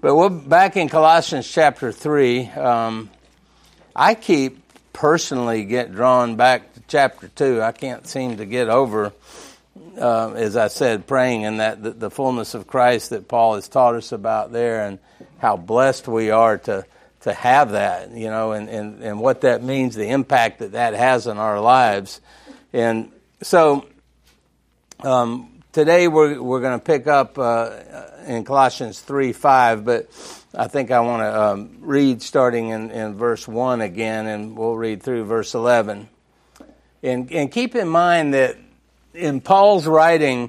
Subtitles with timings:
[0.00, 2.50] But we're back in Colossians chapter 3.
[2.50, 3.10] Um,
[3.96, 7.60] I keep personally get drawn back to chapter 2.
[7.60, 9.12] I can't seem to get over,
[10.00, 13.66] uh, as I said, praying in that the, the, fullness of Christ that Paul has
[13.66, 15.00] taught us about there and
[15.38, 16.86] how blessed we are to,
[17.22, 20.94] to have that, you know, and, and, and what that means, the impact that that
[20.94, 22.20] has on our lives.
[22.72, 23.10] And
[23.42, 23.84] so
[25.00, 27.70] um, today we're, we're going to pick up uh,
[28.26, 30.08] in Colossians 3 5, but
[30.52, 34.74] I think I want to um, read starting in, in verse 1 again, and we'll
[34.74, 36.08] read through verse 11.
[37.04, 38.56] And, and keep in mind that
[39.14, 40.48] in Paul's writing,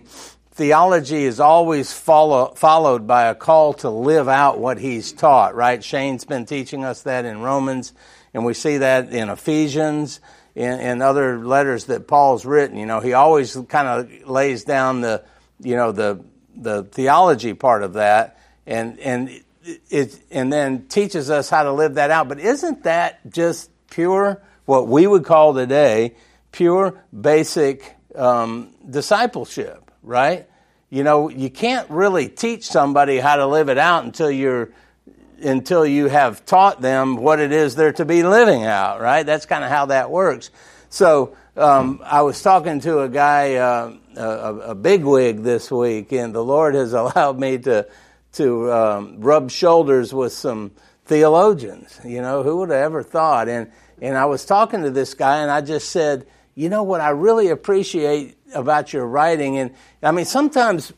[0.53, 5.83] theology is always follow, followed by a call to live out what he's taught, right?
[5.83, 7.93] Shane's been teaching us that in Romans,
[8.33, 10.21] and we see that in Ephesians,
[10.59, 12.77] in, in other letters that Paul's written.
[12.77, 15.23] You know, he always kind of lays down the,
[15.61, 16.21] you know, the,
[16.53, 19.41] the theology part of that, and, and
[19.89, 22.27] it, and then teaches us how to live that out.
[22.27, 26.15] But isn't that just pure, what we would call today,
[26.51, 30.45] pure basic um, discipleship, right?
[30.89, 34.71] You know, you can't really teach somebody how to live it out until you're
[35.43, 39.25] until you have taught them what it is they're to be living out, right?
[39.25, 40.51] That's kind of how that works.
[40.89, 46.33] So um, I was talking to a guy, uh, a, a bigwig this week, and
[46.33, 47.87] the Lord has allowed me to
[48.31, 50.71] to um, rub shoulders with some
[51.05, 51.99] theologians.
[52.05, 53.49] You know, who would have ever thought?
[53.49, 57.01] And and I was talking to this guy, and I just said, you know what
[57.01, 60.93] I really appreciate about your writing, and I mean sometimes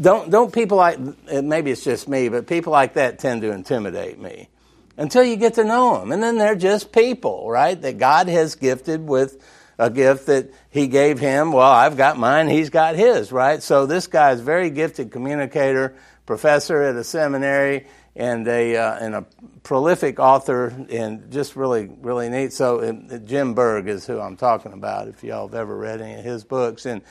[0.00, 0.98] don't don't people like
[1.30, 4.48] maybe it's just me, but people like that tend to intimidate me
[4.96, 7.80] until you get to know them, and then they're just people, right?
[7.80, 9.42] That God has gifted with
[9.78, 11.52] a gift that He gave him.
[11.52, 13.62] Well, I've got mine, he's got his, right?
[13.62, 15.96] So this guy is very gifted communicator
[16.26, 19.26] professor at a seminary and a uh, and a
[19.62, 22.52] prolific author and just really really neat.
[22.52, 25.08] So uh, Jim Berg is who I'm talking about.
[25.08, 27.02] If y'all have ever read any of his books, and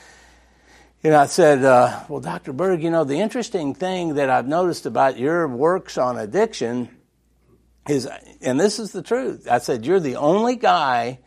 [1.03, 2.53] you know, I said, uh, well, Dr.
[2.53, 6.89] Berg, you know, the interesting thing that I've noticed about your works on addiction
[7.89, 8.07] is,
[8.41, 9.47] and this is the truth.
[9.51, 11.19] I said, you're the only guy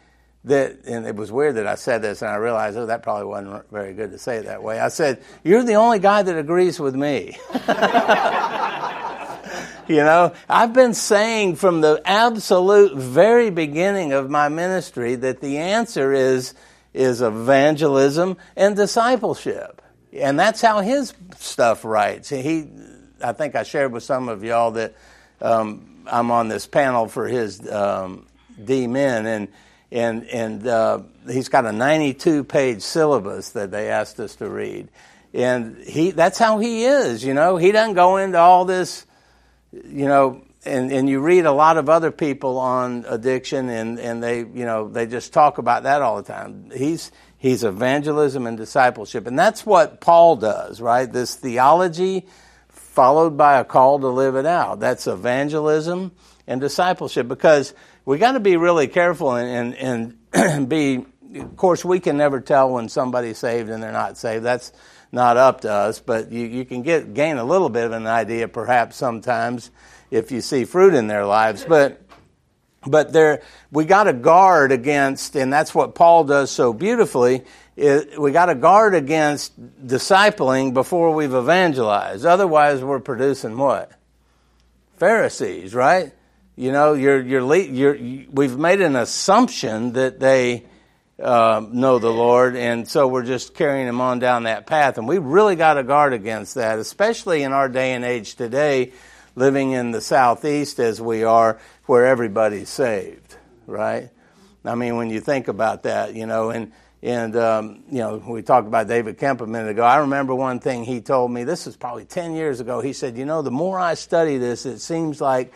[0.44, 3.26] that, and it was weird that I said this, and I realized, oh, that probably
[3.26, 4.80] wasn't very good to say it that way.
[4.80, 7.36] I said, You're the only guy that agrees with me.
[9.88, 15.58] you know, I've been saying from the absolute very beginning of my ministry that the
[15.58, 16.54] answer is,
[16.96, 19.82] is evangelism and discipleship.
[20.12, 22.30] And that's how his stuff writes.
[22.30, 22.68] He,
[23.22, 24.94] I think I shared with some of y'all that
[25.40, 28.26] um, I'm on this panel for his um,
[28.62, 29.48] D men, and
[29.92, 34.88] and and uh, he's got a 92 page syllabus that they asked us to read,
[35.34, 37.22] and he that's how he is.
[37.22, 39.04] You know, he doesn't go into all this,
[39.72, 40.42] you know.
[40.66, 44.64] And, and you read a lot of other people on addiction, and, and they you
[44.64, 46.70] know they just talk about that all the time.
[46.74, 51.10] He's he's evangelism and discipleship, and that's what Paul does, right?
[51.10, 52.26] This theology
[52.96, 54.80] followed by a call to live it out.
[54.80, 56.12] That's evangelism
[56.46, 57.74] and discipleship because
[58.06, 61.04] we got to be really careful and, and, and be,
[61.34, 64.44] of course, we can never tell when somebody's saved and they're not saved.
[64.44, 64.72] That's
[65.12, 68.06] not up to us, but you, you can get, gain a little bit of an
[68.06, 69.70] idea perhaps sometimes
[70.10, 71.64] if you see fruit in their lives.
[71.64, 72.00] But,
[72.86, 77.44] but there, we got to guard against, and that's what Paul does so beautifully,
[77.76, 79.52] we got to guard against
[79.86, 82.24] discipling before we've evangelized.
[82.24, 83.92] Otherwise, we're producing what?
[84.96, 86.12] Pharisees, right?
[86.56, 90.64] You know, you're, you're, you're, you, we've made an assumption that they
[91.22, 94.96] uh, know the Lord, and so we're just carrying them on down that path.
[94.96, 98.92] And we really got to guard against that, especially in our day and age today,
[99.36, 103.36] living in the southeast as we are, where everybody's saved,
[103.68, 104.10] right?
[104.64, 108.42] I mean, when you think about that, you know, and and um, you know, we
[108.42, 109.84] talked about David Kemp a minute ago.
[109.84, 111.44] I remember one thing he told me.
[111.44, 112.80] This was probably ten years ago.
[112.80, 115.52] He said, "You know, the more I study this, it seems like."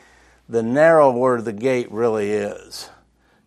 [0.50, 2.90] the narrower the gate really is.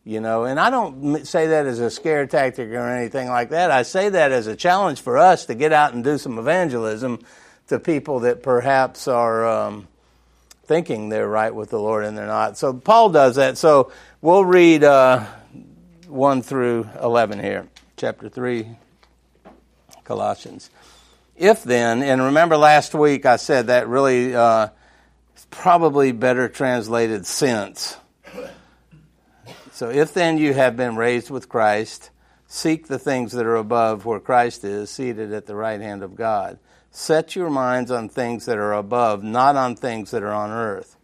[0.05, 3.71] You know, and I don't say that as a scare tactic or anything like that.
[3.71, 7.19] I say that as a challenge for us to get out and do some evangelism
[7.67, 9.87] to people that perhaps are um,
[10.73, 12.57] thinking they're right with the Lord and they're not.
[12.57, 13.57] So Paul does that.
[13.57, 13.91] So
[14.21, 15.25] we'll read uh,
[16.07, 18.67] 1 through 11 here, chapter 3,
[20.03, 20.69] Colossians.
[21.35, 24.35] If then, and remember last week I said that really.
[24.35, 24.69] Uh,
[25.53, 27.95] probably better translated since.
[29.71, 32.09] So if then you have been raised with Christ,
[32.47, 36.15] seek the things that are above where Christ is, seated at the right hand of
[36.15, 36.57] God.
[36.95, 40.95] Set your minds on things that are above, not on things that are on earth.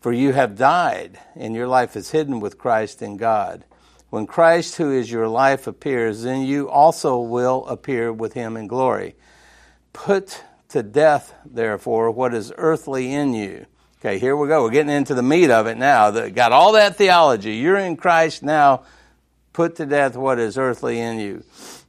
[0.00, 3.64] For you have died, and your life is hidden with Christ in God.
[4.08, 8.68] When Christ, who is your life, appears, then you also will appear with him in
[8.68, 9.16] glory.
[9.92, 13.66] Put to death, therefore, what is earthly in you.
[13.98, 14.62] Okay, here we go.
[14.62, 16.12] We're getting into the meat of it now.
[16.28, 17.56] got all that theology.
[17.56, 18.84] You're in Christ now.
[19.52, 21.42] Put to death what is earthly in you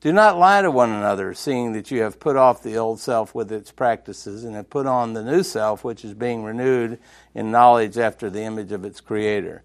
[0.00, 3.34] Do not lie to one another, seeing that you have put off the old self
[3.34, 7.00] with its practices and have put on the new self, which is being renewed
[7.34, 9.62] in knowledge after the image of its creator.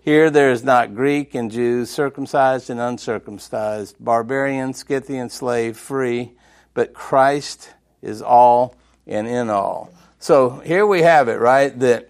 [0.00, 6.32] Here there is not Greek and Jew, circumcised and uncircumcised, barbarian, Scythian, slave, free,
[6.72, 7.70] but Christ
[8.00, 8.76] is all
[9.06, 9.92] and in all.
[10.18, 11.78] So here we have it, right?
[11.80, 12.08] That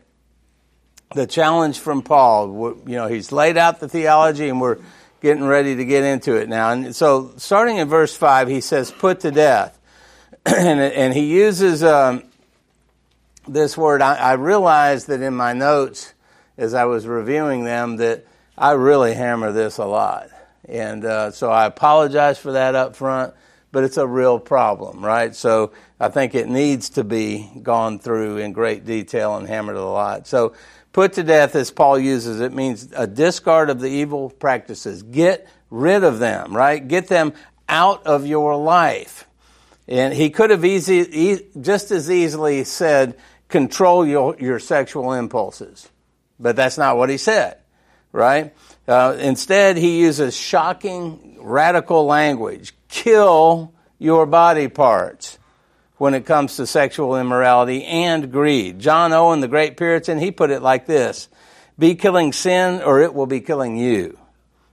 [1.12, 4.79] the challenge from Paul, you know, he's laid out the theology and we're
[5.25, 6.71] getting ready to get into it now.
[6.71, 9.81] And so, starting in verse 5, he says, put to death.
[10.44, 12.25] and, and, he uses um,
[13.49, 14.03] this word.
[14.03, 16.12] I, I realized that in my notes,
[16.59, 18.26] as I was reviewing them, that
[18.59, 20.29] I really hammer this a lot.
[20.69, 23.32] And uh, so I apologize for that up front,
[23.73, 25.35] but it's a real problem, right?
[25.35, 29.85] So I think it needs to be gone through in great detail and hammered a
[29.87, 30.27] lot.
[30.27, 30.53] So
[30.94, 35.02] Put to death, as Paul uses it, means a discard of the evil practices.
[35.02, 36.87] Get rid of them, right?
[36.87, 37.32] Get them
[37.69, 39.26] out of your life.
[39.88, 43.17] And he could have easy, just as easily said,
[43.49, 45.88] control your, your sexual impulses.
[46.38, 47.58] But that's not what he said,
[48.12, 48.55] right?
[48.87, 52.73] Uh, instead, he uses shocking, radical language.
[52.87, 55.41] Kill your body parts
[55.96, 58.79] when it comes to sexual immorality and greed.
[58.79, 61.29] John Owen, the great Puritan, he put it like this
[61.79, 64.19] Be killing sin, or it will be killing you.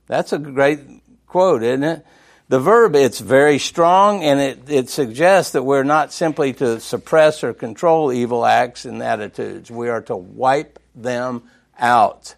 [0.08, 0.80] That's a great
[1.28, 2.06] quote, isn't it?
[2.50, 7.46] The verb, it's very strong and it, it suggests that we're not simply to suppress
[7.46, 9.72] or control evil acts and attitudes.
[9.72, 11.44] We are to wipe them
[11.80, 12.36] out.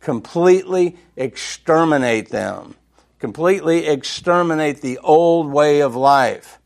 [0.00, 2.76] Completely exterminate them.
[3.18, 6.58] Completely exterminate the old way of life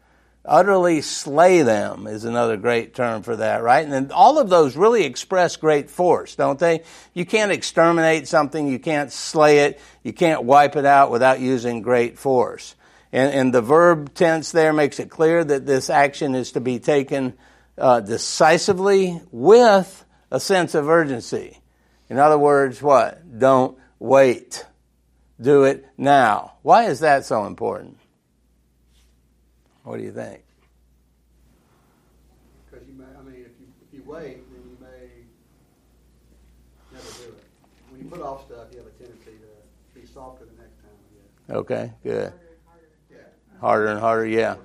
[0.46, 3.84] utterly slay them is another great term for that, right?
[3.84, 6.82] And then all of those really express great force, don't they?
[7.14, 11.82] You can't exterminate something, you can't slay it, you can't wipe it out without using
[11.82, 12.74] great force.
[13.12, 16.78] And, and the verb tense there makes it clear that this action is to be
[16.78, 17.34] taken
[17.78, 21.60] uh, decisively with a sense of urgency.
[22.08, 23.38] In other words, what?
[23.38, 24.64] Don't wait.
[25.40, 26.54] Do it now.
[26.62, 27.98] Why is that so important?
[29.86, 30.42] What do you think?
[32.68, 35.06] Because you may, I mean, if you, if you wait, then you may
[36.92, 37.44] never do it.
[37.90, 40.90] When you put off stuff, you have a tendency to be softer the next time,
[40.90, 41.56] I guess.
[41.58, 42.32] Okay, good.
[43.12, 43.18] Yeah.
[43.60, 44.56] Harder and harder, yeah.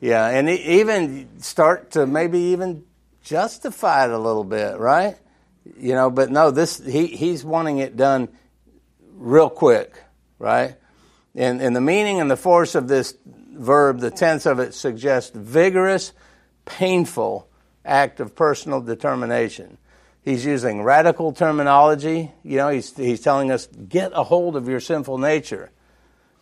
[0.00, 2.84] Yeah, and even start to maybe even
[3.20, 5.16] justify it a little bit, right?
[5.76, 8.28] You know, but no, this he he's wanting it done
[9.16, 10.00] real quick,
[10.38, 10.76] right?
[11.34, 13.16] And and the meaning and the force of this
[13.58, 16.12] verb, the tense of it suggests vigorous,
[16.64, 17.48] painful
[17.84, 19.78] act of personal determination.
[20.22, 22.32] He's using radical terminology.
[22.42, 25.70] You know, he's, he's telling us get a hold of your sinful nature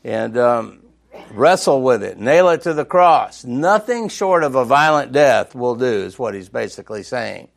[0.02, 0.82] and um,
[1.30, 3.44] wrestle with it, nail it to the cross.
[3.44, 7.48] Nothing short of a violent death will do, is what he's basically saying.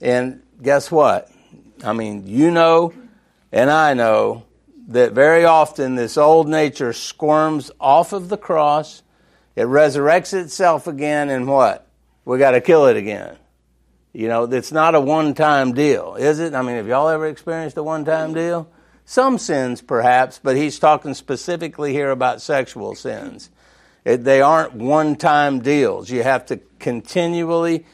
[0.00, 1.30] And guess what?
[1.84, 2.92] I mean, you know,
[3.52, 4.44] and I know
[4.90, 9.02] that very often this old nature squirms off of the cross.
[9.54, 11.86] It resurrects itself again, and what?
[12.24, 13.36] We got to kill it again.
[14.12, 16.54] You know, it's not a one time deal, is it?
[16.54, 18.68] I mean, have y'all ever experienced a one time deal?
[19.04, 23.48] Some sins, perhaps, but he's talking specifically here about sexual sins.
[24.04, 26.10] It, they aren't one time deals.
[26.10, 27.86] You have to continually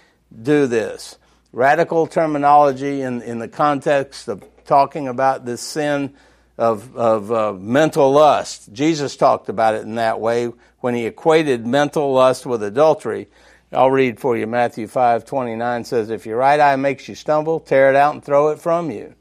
[0.42, 1.18] do this.
[1.52, 6.14] Radical terminology in, in the context of talking about this sin
[6.58, 8.72] of, of uh, mental lust.
[8.72, 13.28] Jesus talked about it in that way when he equated mental lust with adultery.
[13.72, 14.46] I'll read for you.
[14.46, 18.24] Matthew 5 29 says, If your right eye makes you stumble, tear it out and
[18.24, 19.14] throw it from you.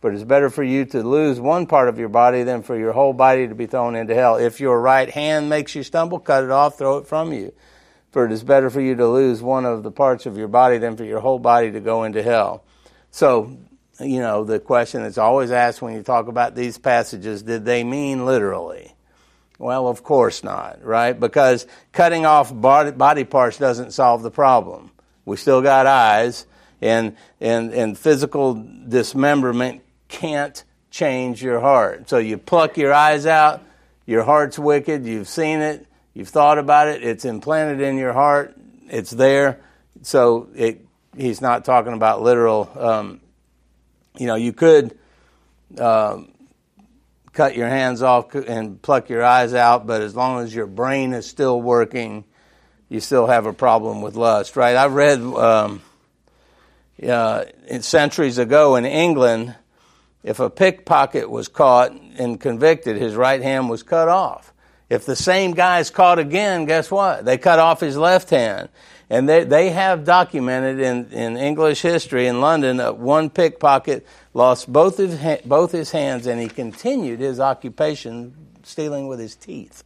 [0.00, 2.92] But it's better for you to lose one part of your body than for your
[2.92, 4.36] whole body to be thrown into hell.
[4.36, 7.52] If your right hand makes you stumble, cut it off, throw it from you.
[8.10, 10.78] For it is better for you to lose one of the parts of your body
[10.78, 12.64] than for your whole body to go into hell.
[13.10, 13.58] So
[14.00, 17.84] you know, the question that's always asked when you talk about these passages, did they
[17.84, 18.94] mean literally?
[19.58, 21.12] Well, of course not, right?
[21.12, 24.90] Because cutting off body, parts doesn't solve the problem.
[25.26, 26.46] We still got eyes,
[26.80, 32.08] and, and, and physical dismemberment can't change your heart.
[32.08, 33.62] So you pluck your eyes out,
[34.06, 38.56] your heart's wicked, you've seen it, you've thought about it, it's implanted in your heart,
[38.88, 39.60] it's there.
[40.02, 40.84] So it,
[41.16, 42.70] he's not talking about literal.
[42.74, 43.19] Um,
[44.16, 44.98] you know, you could
[45.78, 46.32] um,
[47.32, 51.12] cut your hands off and pluck your eyes out, but as long as your brain
[51.12, 52.24] is still working,
[52.88, 54.76] you still have a problem with lust, right?
[54.76, 55.82] I read um,
[57.06, 57.44] uh,
[57.80, 59.54] centuries ago in England,
[60.22, 64.52] if a pickpocket was caught and convicted, his right hand was cut off.
[64.90, 67.24] If the same guy is caught again, guess what?
[67.24, 68.68] They cut off his left hand.
[69.10, 74.72] And they, they have documented in, in English history in London that one pickpocket lost
[74.72, 79.82] both his, both his hands and he continued his occupation stealing with his teeth.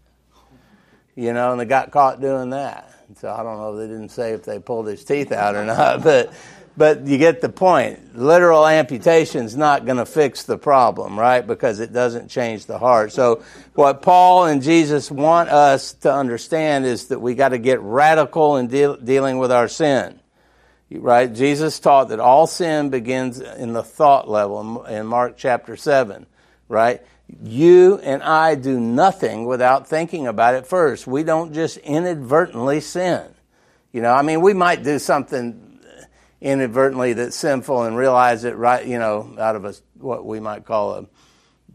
[1.17, 2.91] You know, and they got caught doing that.
[3.17, 6.03] So I don't know, they didn't say if they pulled his teeth out or not,
[6.05, 6.31] but
[6.77, 8.17] but you get the point.
[8.17, 11.47] Literal amputation is not going to fix the problem, right?
[11.47, 13.13] Because it doesn't change the heart.
[13.13, 13.43] So
[13.75, 18.57] what Paul and Jesus want us to understand is that we got to get radical
[18.57, 20.21] in deal, dealing with our sin.
[20.91, 21.33] Right?
[21.33, 26.27] Jesus taught that all sin begins in the thought level in Mark chapter 7,
[26.69, 27.03] right?
[27.43, 31.07] You and I do nothing without thinking about it first.
[31.07, 33.23] We don't just inadvertently sin.
[33.93, 35.64] You know, I mean, we might do something
[36.45, 40.67] inadvertently that's sinful and realize it right, you know, out of a what we might
[40.67, 41.07] call a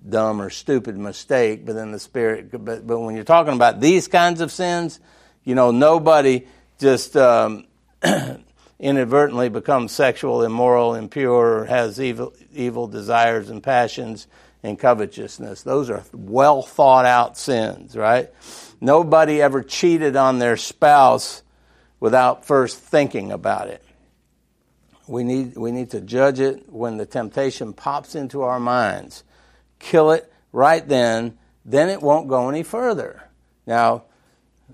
[0.07, 2.51] dumb or stupid mistake, but then the spirit.
[2.51, 4.99] But but when you're talking about these kinds of sins,
[5.43, 6.45] you know, nobody
[6.77, 7.65] just um,
[8.79, 14.27] inadvertently becomes sexual, immoral, impure, or has evil evil desires and passions
[14.61, 15.63] and covetousness.
[15.63, 18.29] Those are well thought out sins, right?
[18.79, 21.41] Nobody ever cheated on their spouse
[21.99, 23.83] without first thinking about it.
[25.09, 29.23] We need, we need to judge it when the temptation pops into our minds.
[29.79, 31.35] Kill it right then,
[31.65, 33.23] then it won't go any further.
[33.65, 34.03] Now,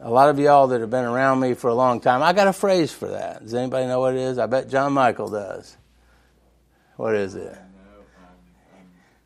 [0.02, 2.50] a lot of y'all that have been around me for a long time, I got
[2.50, 3.44] a phrase for that.
[3.44, 4.38] Does anybody know what it is?
[4.38, 5.78] I bet John Michael does.
[6.98, 7.58] What is it?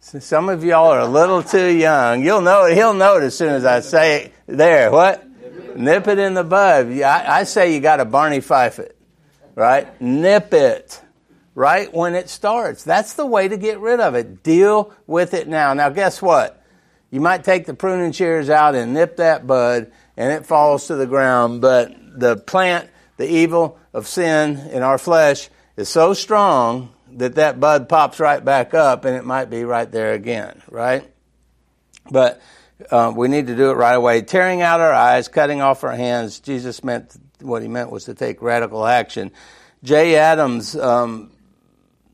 [0.01, 2.23] Some of y'all are a little too young.
[2.23, 2.75] You'll know it.
[2.75, 4.33] He'll know it as soon as I say it.
[4.45, 5.25] There, what?
[5.75, 6.91] Nip it in the bud.
[7.01, 8.98] I, I say you got to Barney Fife it
[9.59, 10.01] right?
[10.01, 11.01] Nip it
[11.53, 12.85] right when it starts.
[12.85, 14.41] That's the way to get rid of it.
[14.41, 15.73] Deal with it now.
[15.73, 16.63] Now, guess what?
[17.11, 20.95] You might take the pruning shears out and nip that bud, and it falls to
[20.95, 26.93] the ground, but the plant, the evil of sin in our flesh, is so strong
[27.17, 31.11] that that bud pops right back up, and it might be right there again, right?
[32.09, 32.41] But
[32.89, 34.21] uh, we need to do it right away.
[34.21, 36.39] Tearing out our eyes, cutting off our hands.
[36.39, 39.31] Jesus meant what he meant was to take radical action.
[39.83, 41.31] Jay Adams, um,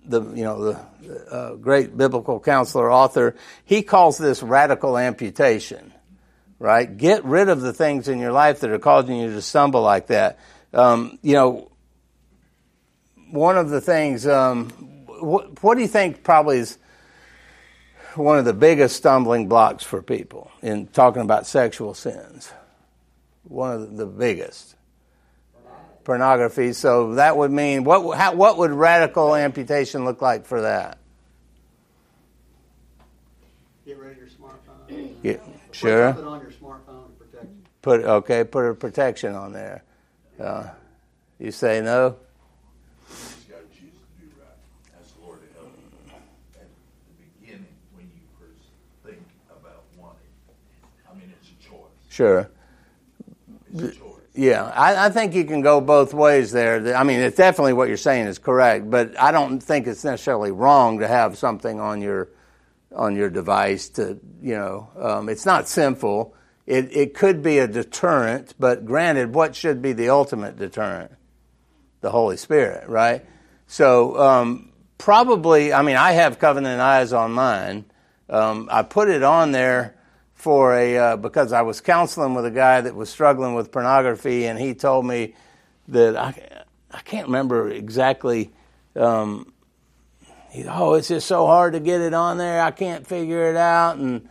[0.05, 5.91] the you know the uh, great biblical counselor author, he calls this radical amputation.
[6.57, 9.81] Right, get rid of the things in your life that are causing you to stumble
[9.81, 10.39] like that.
[10.73, 11.71] Um, you know,
[13.29, 14.25] one of the things.
[14.25, 14.69] Um,
[15.19, 16.77] what, what do you think probably is
[18.15, 22.51] one of the biggest stumbling blocks for people in talking about sexual sins?
[23.43, 24.74] One of the biggest
[26.05, 26.71] pornography.
[26.71, 28.17] So that would mean what?
[28.17, 30.99] How, what would radical amputation look like for that?
[33.85, 35.15] Get rid of your smartphone.
[35.21, 35.37] Yeah,
[35.71, 36.13] sure.
[36.13, 37.63] Put on your smartphone to protect you.
[37.81, 38.43] Put okay.
[38.45, 39.83] Put a protection on there.
[40.39, 40.67] Uh,
[41.39, 42.15] you say no.
[52.15, 52.49] Sure.
[54.37, 56.95] Yeah, I, I, think you can go both ways there.
[56.95, 60.51] I mean, it's definitely what you're saying is correct, but I don't think it's necessarily
[60.51, 62.29] wrong to have something on your
[62.93, 63.87] on your device.
[63.89, 66.35] To you know, um, it's not sinful.
[66.65, 71.11] It it could be a deterrent, but granted, what should be the ultimate deterrent?
[72.01, 73.25] The Holy Spirit, right?
[73.67, 77.85] So um, probably, I mean, I have covenant eyes on mine.
[78.29, 79.94] Um, I put it on there
[80.35, 84.45] for a uh, because I was counseling with a guy that was struggling with pornography,
[84.45, 85.35] and he told me
[85.87, 88.51] that I I can't remember exactly.
[88.95, 89.51] Um,
[90.51, 92.61] he, oh, it's just so hard to get it on there.
[92.61, 94.29] I can't figure it out, and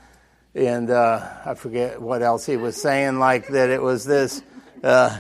[0.55, 4.43] and uh, I forget what else he was saying, like that it was this.
[4.83, 5.19] Uh,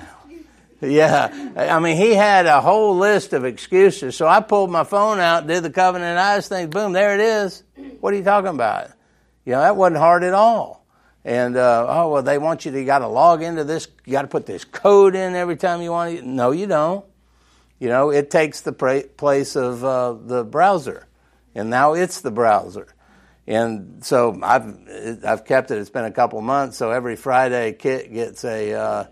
[0.81, 1.53] Yeah.
[1.57, 4.17] I mean, he had a whole list of excuses.
[4.17, 7.63] So I pulled my phone out, did the covenant eyes thing, boom, there it is.
[8.01, 8.91] What are you talking about?
[9.45, 10.85] You know, that wasn't hard at all.
[11.25, 14.13] And, uh, oh, well, they want you to, you got to log into this, you
[14.13, 16.27] got to put this code in every time you want to.
[16.27, 17.05] No, you don't.
[17.79, 21.07] You know, it takes the place of uh, the browser.
[21.55, 22.89] And now it's the browser.
[23.47, 25.79] And so I've I've kept it.
[25.79, 26.79] It's been a couple months.
[26.79, 29.05] So every Friday, Kit gets a uh,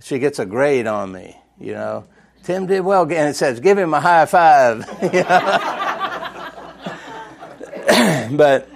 [0.00, 1.36] she gets a grade on me.
[1.58, 2.04] You know,
[2.44, 4.86] Tim did well, and it says give him a high five.
[8.36, 8.68] but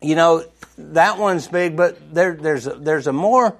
[0.00, 0.44] you know
[0.76, 1.76] that one's big.
[1.76, 3.56] But there there's a, there's a more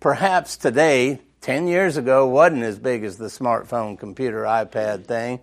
[0.00, 1.20] perhaps today.
[1.40, 5.40] Ten years ago wasn't as big as the smartphone, computer, iPad thing,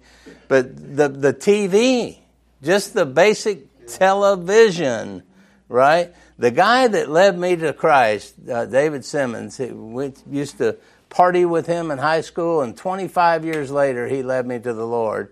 [0.48, 2.18] but the the TV,
[2.64, 5.22] just the basic television,
[5.70, 6.12] right?
[6.40, 10.78] The guy that led me to Christ, uh, David Simmons, we used to
[11.12, 14.88] party with him in high school, and 25 years later, he led me to the
[14.88, 15.32] Lord.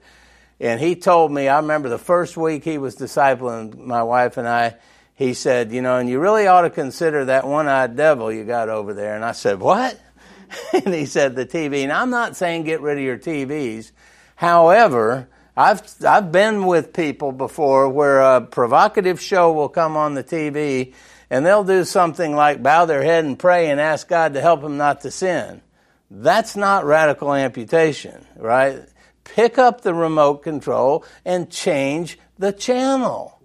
[0.60, 4.48] And he told me, I remember the first week he was discipling my wife and
[4.48, 4.76] I,
[5.20, 8.46] he said, You know, and you really ought to consider that one eyed devil you
[8.46, 9.16] got over there.
[9.16, 10.00] And I said, What?
[10.74, 11.84] and he said, The TV.
[11.84, 13.92] And I'm not saying get rid of your TVs.
[14.36, 20.24] However, I've I've been with people before where a provocative show will come on the
[20.24, 20.94] TV
[21.30, 24.62] and they'll do something like bow their head and pray and ask God to help
[24.62, 25.62] them not to sin.
[26.10, 28.84] That's not radical amputation, right?
[29.26, 33.39] Pick up the remote control and change the channel.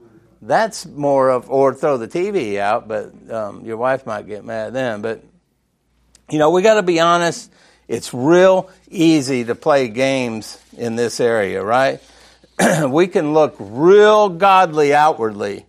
[0.46, 4.74] That's more of, or throw the TV out, but um, your wife might get mad
[4.74, 5.00] then.
[5.00, 5.24] But,
[6.30, 7.50] you know, we got to be honest.
[7.88, 12.02] It's real easy to play games in this area, right?
[12.88, 15.64] we can look real godly outwardly.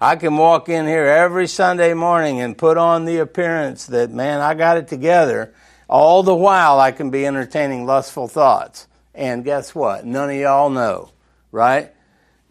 [0.00, 4.40] I can walk in here every Sunday morning and put on the appearance that, man,
[4.40, 5.54] I got it together.
[5.88, 8.88] All the while, I can be entertaining lustful thoughts.
[9.14, 10.04] And guess what?
[10.04, 11.10] None of y'all know,
[11.52, 11.92] right?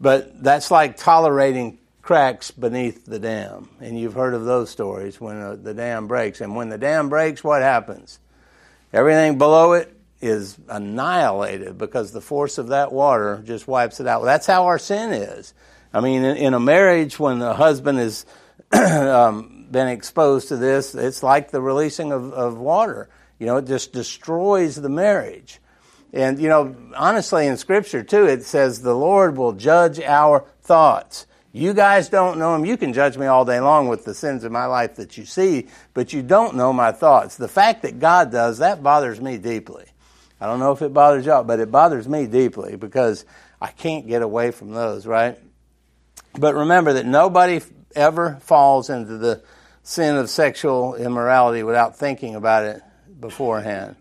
[0.06, 3.70] But that's like tolerating cracks beneath the dam.
[3.80, 6.42] And you've heard of those stories when uh, the dam breaks.
[6.42, 8.20] And when the dam breaks, what happens?
[8.94, 14.24] Everything below it is annihilated because the force of that water just wipes it out.
[14.24, 15.56] That's how our sin is.
[15.92, 18.28] I mean, in, a marriage, when the husband has
[18.72, 23.10] um, been exposed to this, it's like the releasing of, of water.
[23.40, 25.60] You know, it just destroys the marriage.
[26.16, 31.28] And, you know, honestly, in Scripture, too, it says the Lord will judge our thoughts.
[31.52, 32.66] You guys don't know him.
[32.66, 35.26] You can judge me all day long with the sins of my life that you
[35.26, 37.36] see, but you don't know my thoughts.
[37.36, 39.86] The fact that God does, that bothers me deeply.
[40.40, 43.26] I don't know if it bothers y'all, but it bothers me deeply because
[43.62, 45.38] I can't get away from those, right?
[46.38, 47.62] But remember that nobody
[47.94, 49.44] ever falls into the
[49.84, 52.82] sin of sexual immorality without thinking about it
[53.20, 53.98] beforehand.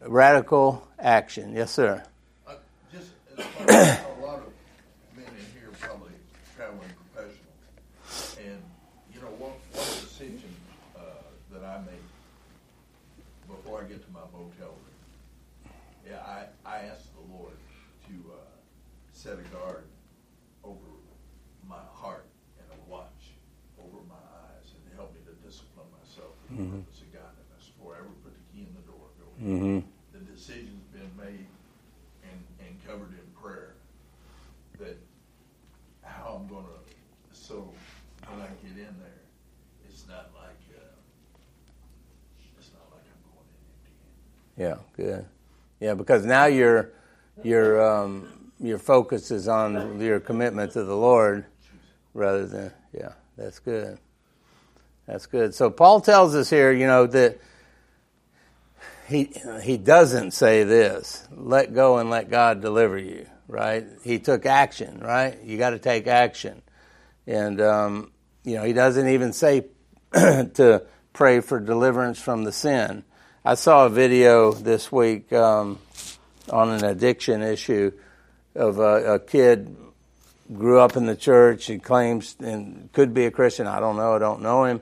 [0.00, 1.54] Radical action.
[1.54, 2.02] Yes, sir.
[2.46, 2.54] Uh,
[2.92, 4.52] just as a lot of
[5.16, 6.12] men in here probably
[6.56, 8.62] traveling professionals, and
[9.12, 10.54] you know one, one decision
[10.96, 11.00] uh,
[11.52, 12.06] that I make
[13.48, 15.72] before I get to my motel room,
[16.08, 17.56] yeah, I I ask the Lord
[18.06, 18.36] to uh,
[19.12, 19.84] set a guard
[20.64, 20.78] over
[21.68, 22.26] my heart
[22.58, 23.34] and a watch
[23.78, 26.34] over my eyes and help me to discipline myself.
[26.52, 26.86] Mm-hmm.
[26.90, 28.32] It's a guy that I swear I would put
[30.12, 31.46] the decision's been made
[32.22, 33.74] and, and covered in prayer
[34.78, 34.96] that
[36.02, 37.72] how I'm going to, so
[38.28, 39.22] when I get in there,
[39.88, 40.94] it's not like, uh,
[42.58, 43.94] it's not like I'm going in empty
[44.62, 45.24] Yeah, good.
[45.80, 46.92] Yeah, because now your
[47.42, 51.46] your um, your focus is on your commitment to the Lord
[52.14, 53.98] rather than yeah, that's good.
[55.08, 55.52] That's good.
[55.52, 57.40] So Paul tells us here, you know, that
[59.08, 59.32] he
[59.64, 65.00] he doesn't say this let go and let god deliver you right he took action
[65.00, 66.62] right you got to take action
[67.26, 68.12] and um,
[68.44, 69.66] you know he doesn't even say
[70.12, 73.04] to pray for deliverance from the sin
[73.44, 75.78] i saw a video this week um,
[76.50, 77.92] on an addiction issue
[78.54, 79.76] of a, a kid
[80.52, 84.14] grew up in the church he claims and could be a christian i don't know
[84.14, 84.80] i don't know him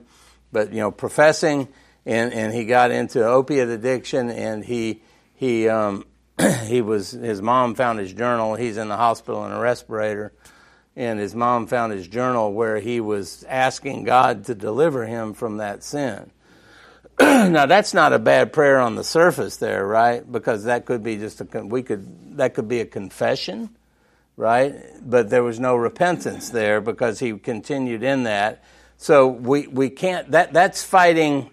[0.52, 1.68] but you know professing
[2.06, 5.02] and and he got into opiate addiction, and he
[5.34, 6.06] he um,
[6.64, 8.54] he was his mom found his journal.
[8.54, 10.32] He's in the hospital in a respirator,
[10.96, 15.58] and his mom found his journal where he was asking God to deliver him from
[15.58, 16.30] that sin.
[17.50, 20.30] now that's not a bad prayer on the surface there, right?
[20.30, 23.70] Because that could be just a we could that could be a confession,
[24.36, 24.74] right?
[25.02, 28.64] But there was no repentance there because he continued in that.
[28.98, 31.50] So we we can't that that's fighting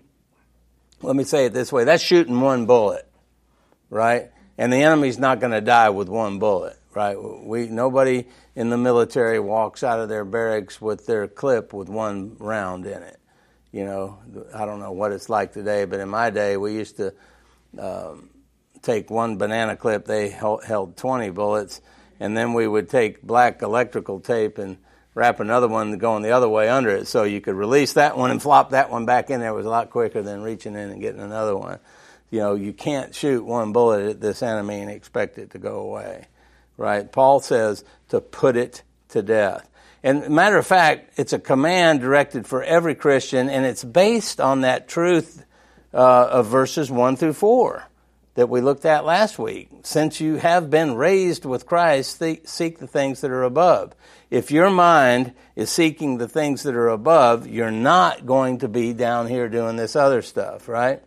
[1.03, 3.05] let me say it this way that's shooting one bullet.
[3.89, 4.31] right?
[4.57, 7.17] And the enemy's not going to die with one bullet, right?
[7.17, 8.25] We nobody
[8.55, 13.03] in the military walks out of their barracks with their clip with one round in
[13.03, 13.19] it.
[13.77, 14.17] You know,
[14.55, 17.13] I don't know what it's like today, but in my day, we used to
[17.77, 18.31] um,
[18.81, 20.05] take one banana clip.
[20.05, 21.79] They held 20 bullets,
[22.19, 24.77] and then we would take black electrical tape and
[25.13, 28.31] wrap another one going the other way under it, so you could release that one
[28.31, 29.49] and flop that one back in there.
[29.51, 31.77] It was a lot quicker than reaching in and getting another one.
[32.31, 35.81] You know, you can't shoot one bullet at this enemy and expect it to go
[35.81, 36.25] away,
[36.77, 37.11] right?
[37.11, 39.69] Paul says to put it to death.
[40.07, 44.61] And matter of fact, it's a command directed for every Christian, and it's based on
[44.61, 45.43] that truth
[45.93, 45.97] uh,
[46.31, 47.85] of verses 1 through 4
[48.35, 49.67] that we looked at last week.
[49.83, 53.95] Since you have been raised with Christ, seek the things that are above.
[54.31, 58.93] If your mind is seeking the things that are above, you're not going to be
[58.93, 61.03] down here doing this other stuff, right?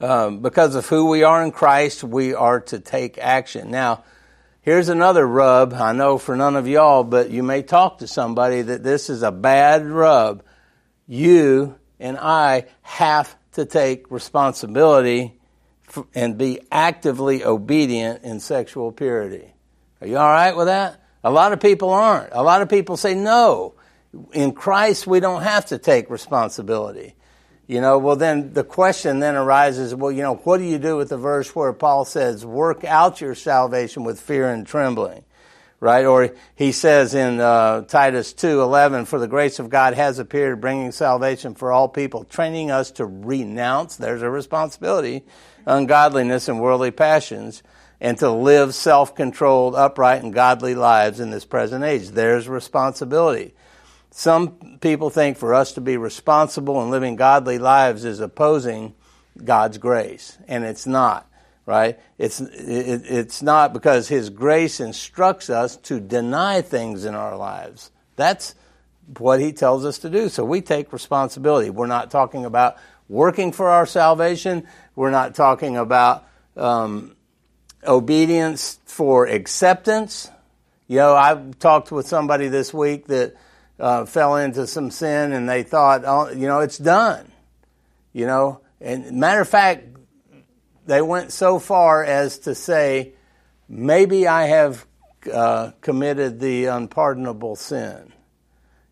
[0.00, 3.72] Um, because of who we are in Christ, we are to take action.
[3.72, 4.04] Now,
[4.62, 5.72] Here's another rub.
[5.72, 9.22] I know for none of y'all, but you may talk to somebody that this is
[9.22, 10.42] a bad rub.
[11.06, 15.40] You and I have to take responsibility
[16.14, 19.54] and be actively obedient in sexual purity.
[20.02, 21.02] Are you all right with that?
[21.24, 22.32] A lot of people aren't.
[22.32, 23.74] A lot of people say no.
[24.32, 27.14] In Christ, we don't have to take responsibility.
[27.70, 30.96] You know, well, then the question then arises well, you know, what do you do
[30.96, 35.22] with the verse where Paul says, work out your salvation with fear and trembling?
[35.78, 36.04] Right?
[36.04, 40.90] Or he says in uh, Titus 2:11, "For the grace of God has appeared, bringing
[40.90, 43.94] salvation for all people, training us to renounce.
[43.94, 45.22] There's a responsibility,
[45.64, 47.62] ungodliness and worldly passions,
[48.00, 52.08] and to live self-controlled, upright, and godly lives in this present age.
[52.08, 53.54] There's responsibility.
[54.10, 58.94] Some people think for us to be responsible and living godly lives is opposing
[59.42, 61.26] God's grace, and it's not.
[61.66, 62.00] Right?
[62.18, 67.92] It's it, it's not because His grace instructs us to deny things in our lives.
[68.16, 68.56] That's
[69.18, 70.28] what He tells us to do.
[70.28, 71.70] So we take responsibility.
[71.70, 72.76] We're not talking about
[73.08, 74.66] working for our salvation.
[74.96, 77.14] We're not talking about um,
[77.86, 80.28] obedience for acceptance.
[80.88, 83.36] You know, I talked with somebody this week that
[83.80, 87.32] uh, fell into some sin and they thought, oh, you know, it's done.
[88.12, 89.86] You know, and matter of fact,
[90.86, 93.12] they went so far as to say,
[93.68, 94.86] maybe I have
[95.32, 98.12] uh, committed the unpardonable sin.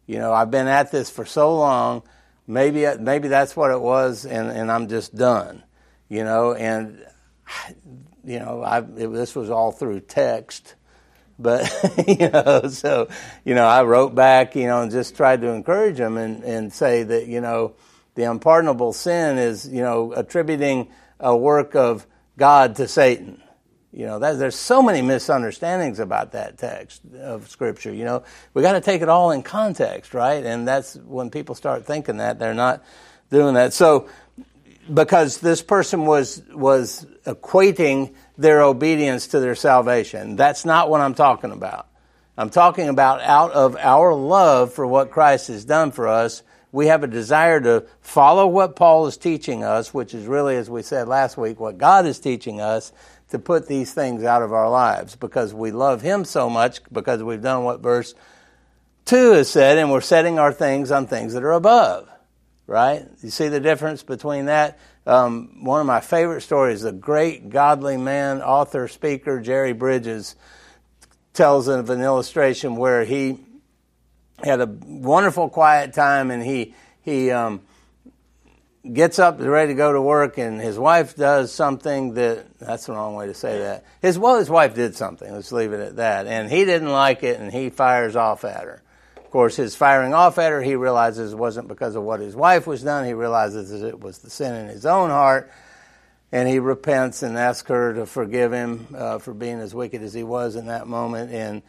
[0.07, 2.03] You know, I've been at this for so long.
[2.47, 5.65] Maybe maybe that's what it was, and, and I'm just done.
[6.09, 7.05] You know, and
[8.25, 10.75] you know, I, it, this was all through text
[11.39, 11.71] but
[12.07, 13.09] you know, so
[13.45, 16.73] you know, I wrote back, you know, and just tried to encourage him and, and
[16.73, 17.75] say that you know,
[18.15, 20.89] the unpardonable sin is you know attributing
[21.21, 23.43] a work of God to Satan.
[23.93, 27.93] You know, that, there's so many misunderstandings about that text of Scripture.
[27.93, 28.23] You know,
[28.53, 30.45] we got to take it all in context, right?
[30.45, 32.85] And that's when people start thinking that they're not
[33.31, 33.73] doing that.
[33.73, 34.09] So,
[34.93, 40.37] because this person was was equating their obedience to their salvation.
[40.37, 41.89] That's not what I'm talking about.
[42.39, 46.87] I'm talking about out of our love for what Christ has done for us, we
[46.87, 50.83] have a desire to follow what Paul is teaching us, which is really, as we
[50.83, 52.93] said last week, what God is teaching us
[53.31, 57.23] to put these things out of our lives because we love Him so much because
[57.23, 58.15] we've done what verse
[59.07, 62.09] 2 has said and we're setting our things on things that are above.
[62.67, 63.07] Right?
[63.23, 64.79] You see the difference between that?
[65.09, 70.37] Um, one of my favorite stories, the great godly man, author, speaker, Jerry Bridges,
[71.33, 73.39] tells of an illustration where he
[74.45, 77.63] had a wonderful quiet time and he, he um,
[78.93, 82.93] gets up ready to go to work and his wife does something that that's the
[82.93, 83.85] wrong way to say that.
[84.03, 86.27] His well his wife did something let's leave it at that.
[86.27, 88.83] And he didn't like it and he fires off at her
[89.29, 92.35] of course, his firing off at her, he realizes it wasn't because of what his
[92.35, 93.05] wife was done.
[93.05, 95.53] He realizes that it was the sin in his own heart.
[96.33, 100.15] And he repents and asks her to forgive him uh, for being as wicked as
[100.15, 101.31] he was in that moment.
[101.31, 101.61] And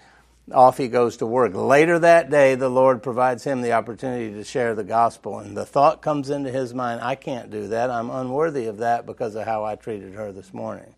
[0.54, 1.54] off he goes to work.
[1.54, 5.40] Later that day, the Lord provides him the opportunity to share the gospel.
[5.40, 7.90] And the thought comes into his mind I can't do that.
[7.90, 10.96] I'm unworthy of that because of how I treated her this morning.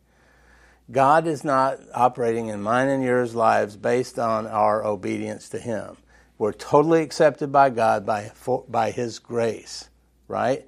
[0.92, 5.98] God is not operating in mine and yours lives based on our obedience to Him.
[6.42, 9.88] We're totally accepted by God by, for, by His grace,
[10.28, 10.68] right?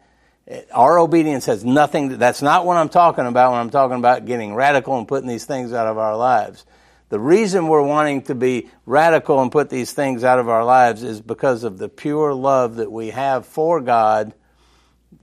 [0.71, 4.53] Our obedience has nothing, that's not what I'm talking about when I'm talking about getting
[4.53, 6.63] radical and putting these things out of our lives.
[7.09, 11.01] The reason we're wanting to be radical and put these things out of our lives
[11.01, 14.35] is because of the pure love that we have for God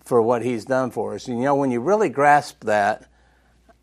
[0.05, 1.29] for what He's done for us.
[1.29, 3.07] And you know, when you really grasp that,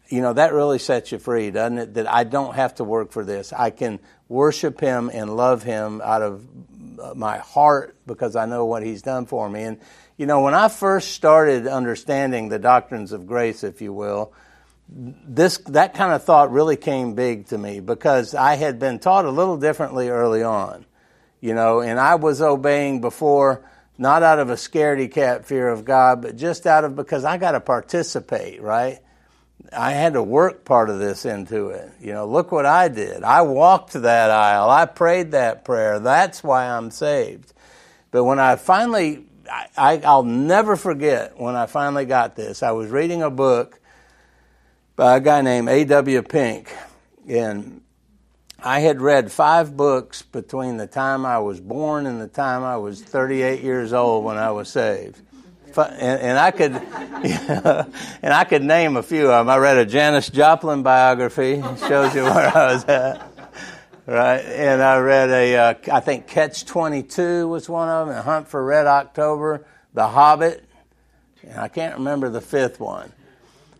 [0.10, 1.94] you know, that really sets you free, doesn't it?
[1.94, 3.54] That I don't have to work for this.
[3.54, 6.46] I can worship Him and love Him out of
[7.16, 9.64] my heart because I know what He's done for me.
[9.64, 9.80] And,
[10.18, 14.34] you know, when I first started understanding the doctrines of grace, if you will,
[14.90, 19.26] this that kind of thought really came big to me because I had been taught
[19.26, 20.86] a little differently early on,
[21.42, 23.66] you know, and I was obeying before
[23.98, 27.38] not out of a scaredy cat fear of God, but just out of because I
[27.38, 29.00] got to participate, right?
[29.74, 31.92] I had to work part of this into it.
[32.00, 33.24] You know, look what I did.
[33.24, 34.70] I walked that aisle.
[34.70, 36.00] I prayed that prayer.
[36.00, 37.54] That's why I'm saved.
[38.12, 39.26] But when I finally,
[39.78, 42.64] I, will never forget when I finally got this.
[42.64, 43.80] I was reading a book
[44.96, 46.22] by a guy named A.W.
[46.24, 46.74] Pink,
[47.28, 47.82] and
[48.60, 52.78] I had read five books between the time I was born and the time I
[52.78, 55.22] was 38 years old when I was saved
[55.78, 56.72] and, and I could,
[58.22, 59.50] and I could name a few of them.
[59.50, 61.62] I read a Janis Joplin biography.
[61.88, 63.34] Shows you where I was at.
[64.06, 68.24] Right, and I read a, uh, I think Catch 22 was one of them, and
[68.24, 70.64] Hunt for Red October, The Hobbit,
[71.44, 73.12] and I can't remember the fifth one.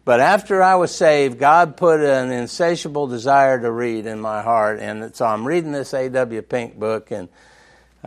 [0.04, 4.80] But after I was saved, God put an insatiable desire to read in my heart,
[4.80, 6.42] and so I'm reading this A.W.
[6.42, 7.30] Pink book, and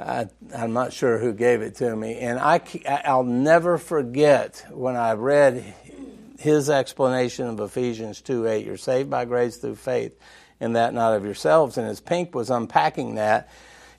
[0.01, 2.19] I, am not sure who gave it to me.
[2.19, 2.61] And I,
[3.05, 5.75] I'll never forget when I read
[6.39, 8.67] his explanation of Ephesians 2 8.
[8.67, 10.19] You're saved by grace through faith,
[10.59, 11.79] and that not of yourselves.
[11.79, 13.51] And as Pink was unpacking that,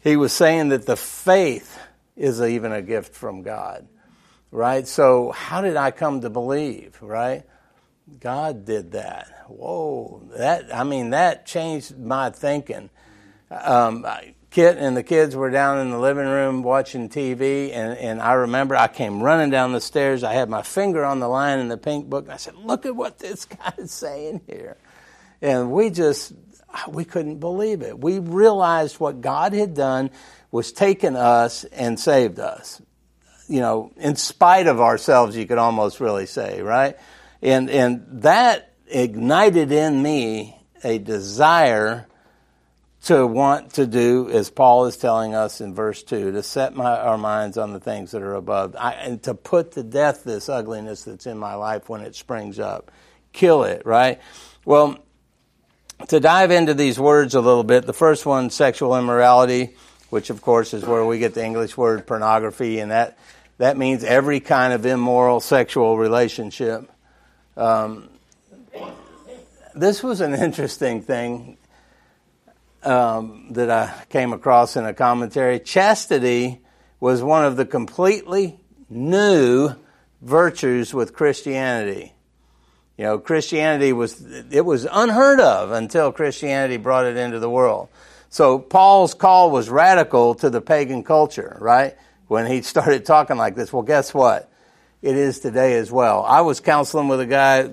[0.04, 1.80] he was saying that the faith
[2.16, 3.88] is even a gift from God,
[4.52, 4.88] right?
[4.88, 7.44] So, how did I come to believe, right?
[8.20, 9.46] God did that.
[9.48, 12.90] Whoa, that, I mean, that changed my thinking.
[13.50, 14.06] Um,
[14.52, 18.34] Kit and the kids were down in the living room watching TV, and, and I
[18.34, 20.26] remember I came running down the stairs.
[20.26, 22.86] I had my finger on the line in the pink book, and I said, Look
[22.86, 24.76] at what this guy is saying here.
[25.42, 26.34] And we just,
[26.90, 27.98] we couldn't believe it.
[27.98, 30.12] We realized what God had done
[30.52, 32.82] was taken us and saved us.
[33.48, 36.98] You know, in spite of ourselves, you could almost really say, right?
[37.42, 42.08] And, and that ignited in me a desire
[43.04, 47.00] to want to do, as Paul is telling us in verse 2, to set my,
[47.00, 50.50] our minds on the things that are above, I, and to put to death this
[50.50, 52.92] ugliness that's in my life when it springs up.
[53.34, 54.22] Kill it, right?
[54.66, 55.00] Well,
[56.10, 59.76] to dive into these words a little bit, the first one, sexual immorality,
[60.12, 63.18] which of course is where we get the English word pornography, and that,
[63.58, 66.92] that means every kind of immoral sexual relationship.
[67.58, 68.10] Um,
[69.74, 71.58] this was an interesting thing
[72.84, 75.60] um, that I came across in a commentary.
[75.60, 76.62] Chastity
[77.00, 79.74] was one of the completely new
[80.22, 82.14] virtues with Christianity.
[82.98, 87.90] You know, Christianity was, it was unheard of until Christianity brought it into the world.
[88.30, 91.98] So Paul's call was radical to the pagan culture, right?
[92.28, 93.74] When he started talking like this.
[93.74, 94.52] Well, guess what?
[95.02, 96.24] It is today as well.
[96.24, 97.64] I was counseling with a guy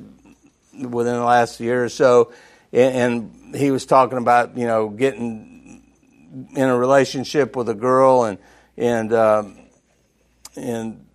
[0.72, 2.32] within the last year or so,
[2.72, 5.82] and he was talking about you know getting
[6.54, 8.38] in a relationship with a girl and
[8.76, 9.58] and um,
[10.56, 11.06] and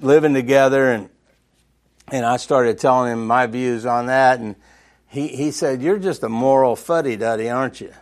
[0.00, 0.92] living together.
[0.92, 1.08] And
[2.08, 4.40] and I started telling him my views on that.
[4.40, 4.56] And
[5.06, 7.92] he he said you're just a moral fuddy duddy aren't you?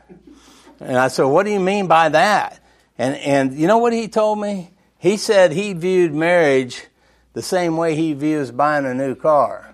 [0.81, 2.61] And I said what do you mean by that?
[2.99, 4.71] And and you know what he told me?
[4.99, 6.87] He said he viewed marriage
[7.33, 9.70] the same way he views buying a new car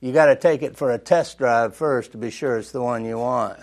[0.00, 2.82] you got to take it for a test drive first to be sure it's the
[2.82, 3.58] one you want.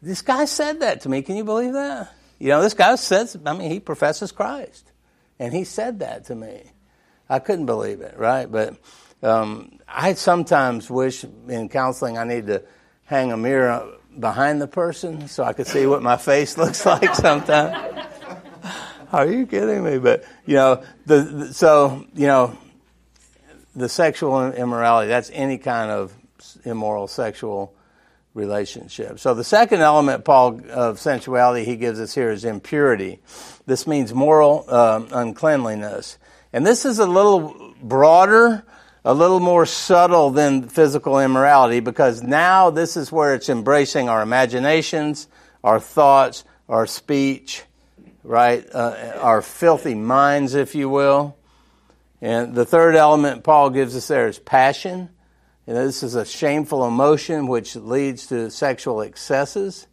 [0.00, 1.22] This guy said that to me.
[1.22, 2.14] Can you believe that?
[2.38, 4.90] You know, this guy says, I mean, he professes Christ.
[5.38, 6.62] And he said that to me.
[7.28, 8.50] I couldn't believe it, right?
[8.50, 8.76] But
[9.22, 12.62] um, I sometimes wish in counseling I need to
[13.04, 17.14] hang a mirror behind the person so I could see what my face looks like
[17.14, 18.06] sometimes.
[19.12, 19.98] Are you kidding me?
[19.98, 22.56] But, you know, the, the so, you know,
[23.78, 26.12] the sexual immorality, that's any kind of
[26.64, 27.74] immoral sexual
[28.34, 29.18] relationship.
[29.18, 33.20] So the second element, Paul, of sensuality he gives us here is impurity.
[33.66, 36.18] This means moral um, uncleanliness.
[36.52, 38.64] And this is a little broader,
[39.04, 44.22] a little more subtle than physical immorality because now this is where it's embracing our
[44.22, 45.28] imaginations,
[45.62, 47.64] our thoughts, our speech,
[48.22, 48.66] right?
[48.72, 51.37] Uh, our filthy minds, if you will.
[52.20, 55.10] And the third element Paul gives us there is passion.
[55.66, 59.86] And this is a shameful emotion which leads to sexual excesses.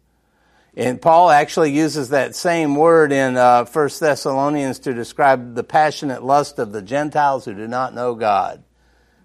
[0.76, 6.22] And Paul actually uses that same word in uh, 1 Thessalonians to describe the passionate
[6.22, 8.62] lust of the Gentiles who do not know God.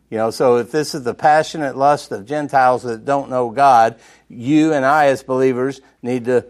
[0.10, 3.98] You know, so if this is the passionate lust of Gentiles that don't know God,
[4.28, 6.46] you and I as believers need to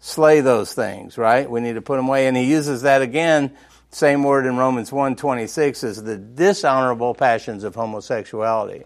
[0.00, 1.48] slay those things, right?
[1.48, 2.26] We need to put them away.
[2.26, 3.56] And he uses that again,
[3.94, 8.82] same word in Romans 1.26 as the dishonorable passions of homosexuality.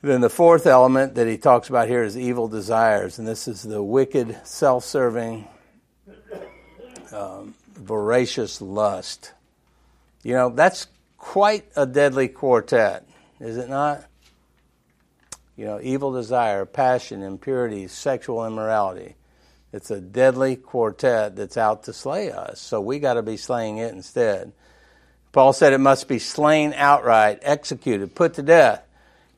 [0.00, 3.62] Then the fourth element that he talks about here is evil desires, and this is
[3.62, 5.46] the wicked, self-serving,
[7.12, 9.32] um, voracious lust.
[10.22, 10.86] You know, that's
[11.18, 13.06] quite a deadly quartet,
[13.40, 14.04] is it not?
[15.54, 19.16] You know, evil desire, passion, impurity, sexual immorality.
[19.76, 22.60] It's a deadly quartet that's out to slay us.
[22.60, 24.52] So we got to be slaying it instead.
[25.32, 28.82] Paul said it must be slain outright, executed, put to death.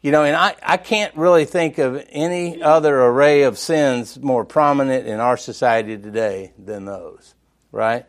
[0.01, 4.45] You know, and I, I can't really think of any other array of sins more
[4.45, 7.35] prominent in our society today than those,
[7.73, 8.07] right?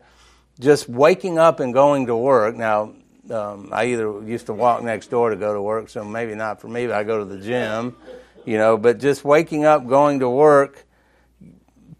[0.60, 2.54] Just waking up and going to work.
[2.54, 2.94] Now,
[3.28, 6.60] um, I either used to walk next door to go to work, so maybe not
[6.60, 7.96] for me, but I go to the gym,
[8.44, 10.86] you know, but just waking up, going to work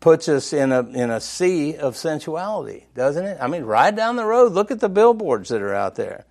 [0.00, 3.38] puts us in a, in a sea of sensuality, doesn't it?
[3.40, 6.24] I mean, ride down the road, look at the billboards that are out there.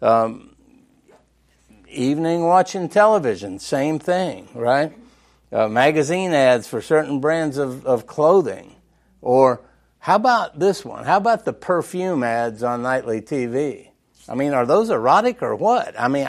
[0.00, 0.56] Um,
[1.88, 4.92] evening watching television, same thing, right?
[5.52, 8.74] Uh, magazine ads for certain brands of, of clothing.
[9.20, 9.60] Or
[9.98, 11.04] how about this one?
[11.04, 13.88] How about the perfume ads on nightly TV?
[14.28, 15.98] I mean, are those erotic or what?
[15.98, 16.28] I mean,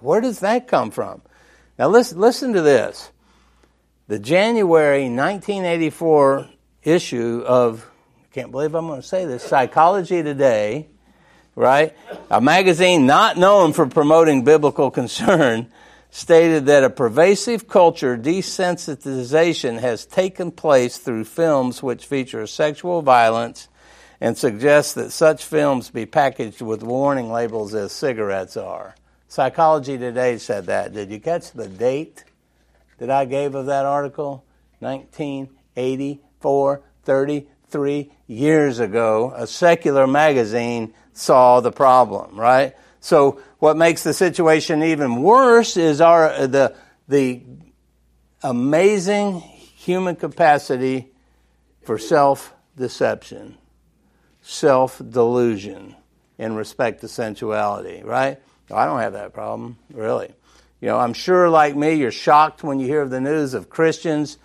[0.00, 1.20] where does that come from?
[1.78, 3.10] Now, listen, listen to this.
[4.12, 6.46] The January 1984
[6.82, 7.90] issue of,
[8.22, 10.88] I can't believe I'm going to say this, Psychology Today,
[11.56, 11.96] right?
[12.30, 15.72] A magazine not known for promoting biblical concern
[16.10, 23.68] stated that a pervasive culture desensitization has taken place through films which feature sexual violence
[24.20, 28.94] and suggests that such films be packaged with warning labels as cigarettes are.
[29.28, 30.92] Psychology Today said that.
[30.92, 32.24] Did you catch the date
[33.02, 34.44] that I gave of that article?
[34.78, 42.76] 1984, 33 years ago, a secular magazine saw the problem, right?
[43.00, 46.76] So what makes the situation even worse is our the
[47.08, 47.42] the
[48.40, 51.10] amazing human capacity
[51.82, 53.58] for self deception
[54.42, 55.96] self delusion
[56.38, 58.40] in respect to sensuality, right?
[58.70, 60.32] I don't have that problem, really.
[60.82, 64.36] You know, I'm sure, like me, you're shocked when you hear the news of Christians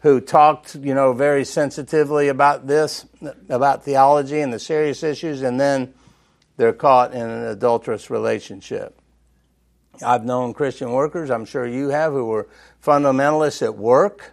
[0.00, 3.06] who talked, you know, very sensitively about this,
[3.48, 5.94] about theology and the serious issues, and then
[6.58, 9.00] they're caught in an adulterous relationship.
[10.04, 12.50] I've known Christian workers, I'm sure you have, who were
[12.84, 14.32] fundamentalists at work,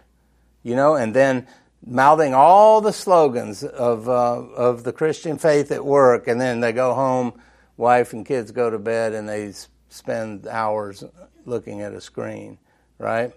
[0.62, 1.46] you know, and then
[1.86, 6.72] mouthing all the slogans of uh, of the Christian faith at work, and then they
[6.72, 7.40] go home,
[7.78, 9.54] wife and kids go to bed, and they
[9.88, 11.02] spend hours
[11.46, 12.58] looking at a screen,
[12.98, 13.32] right?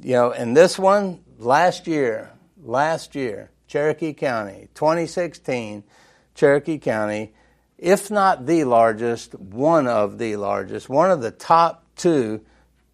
[0.00, 2.30] You know, and this one last year,
[2.62, 5.82] last year, Cherokee County, 2016,
[6.34, 7.32] Cherokee County,
[7.76, 12.40] if not the largest, one of the largest, one of the top two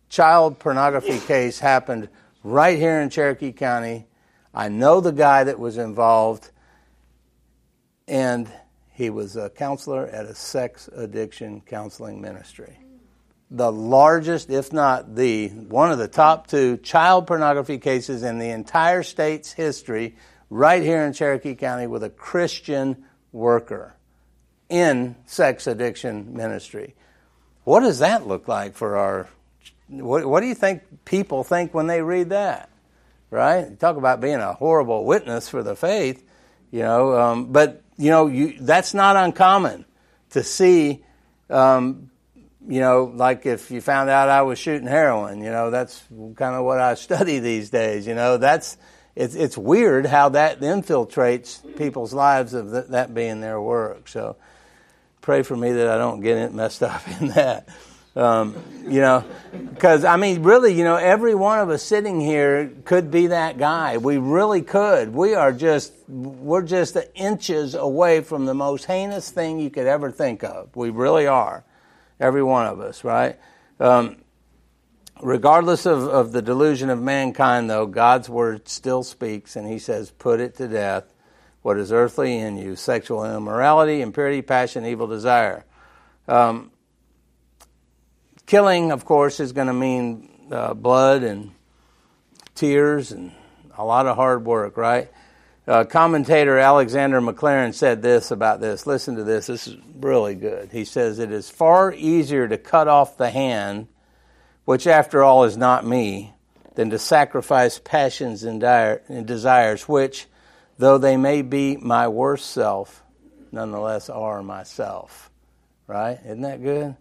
[0.09, 2.09] child pornography case happened
[2.43, 4.07] right here in Cherokee County
[4.55, 6.51] I know the guy that was involved,
[8.07, 8.49] and
[8.93, 12.79] he was a counselor at a sex addiction counseling ministry.
[13.50, 18.50] The largest, if not the, one of the top two child pornography cases in the
[18.50, 20.16] entire state's history,
[20.50, 23.94] right here in Cherokee County with a Christian worker
[24.68, 26.94] in sex addiction ministry.
[27.64, 29.28] What does that look like for our?
[29.88, 32.70] What, what do you think people think when they read that?
[33.35, 33.78] right?
[33.80, 36.24] Talk about being a horrible witness for the faith,
[36.70, 37.18] you know.
[37.18, 39.85] Um, but you know, you, that's not uncommon
[40.30, 41.04] to see.
[41.50, 42.11] Um,
[42.66, 46.55] you know, like if you found out I was shooting heroin, you know, that's kind
[46.55, 48.07] of what I study these days.
[48.07, 48.77] You know, that's
[49.14, 54.09] it's it's weird how that infiltrates people's lives of th- that being their work.
[54.09, 54.37] So
[55.20, 57.68] pray for me that I don't get it messed up in that.
[58.16, 58.55] Um,
[58.87, 63.11] you know, because I mean, really, you know, every one of us sitting here could
[63.11, 63.96] be that guy.
[63.96, 65.12] We really could.
[65.12, 70.12] We are just, we're just inches away from the most heinous thing you could ever
[70.12, 70.77] think of.
[70.77, 71.65] We really are.
[72.21, 73.38] Every one of us, right?
[73.81, 74.17] Um,
[75.21, 80.10] regardless of, of the delusion of mankind, though, God's word still speaks, and He says,
[80.10, 81.04] put it to death.
[81.62, 82.77] What is earthly in you?
[82.77, 85.65] Sexual immorality, impurity, passion, evil desire.
[86.29, 86.71] Um,
[88.46, 91.52] Killing, of course, is going to mean uh, blood and
[92.54, 93.33] tears and
[93.77, 95.10] a lot of hard work, right?
[95.67, 98.87] Uh, commentator Alexander Maclaren said this about this.
[98.87, 99.46] Listen to this.
[99.46, 100.71] This is really good.
[100.71, 103.88] He says, It is far easier to cut off the hand,
[104.67, 106.35] which after all is not me,
[106.75, 110.27] than to sacrifice passions and, dire, and desires, which,
[110.77, 113.02] though they may be my worst self,
[113.50, 115.31] nonetheless are myself.
[115.87, 116.19] Right?
[116.25, 116.94] Isn't that good?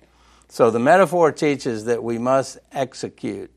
[0.47, 3.51] So the metaphor teaches that we must execute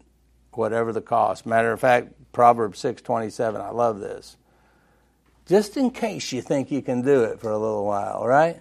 [0.50, 1.46] whatever the cost.
[1.46, 4.36] Matter of fact, Proverbs 6:27, I love this.
[5.46, 8.60] Just in case you think you can do it for a little while, right?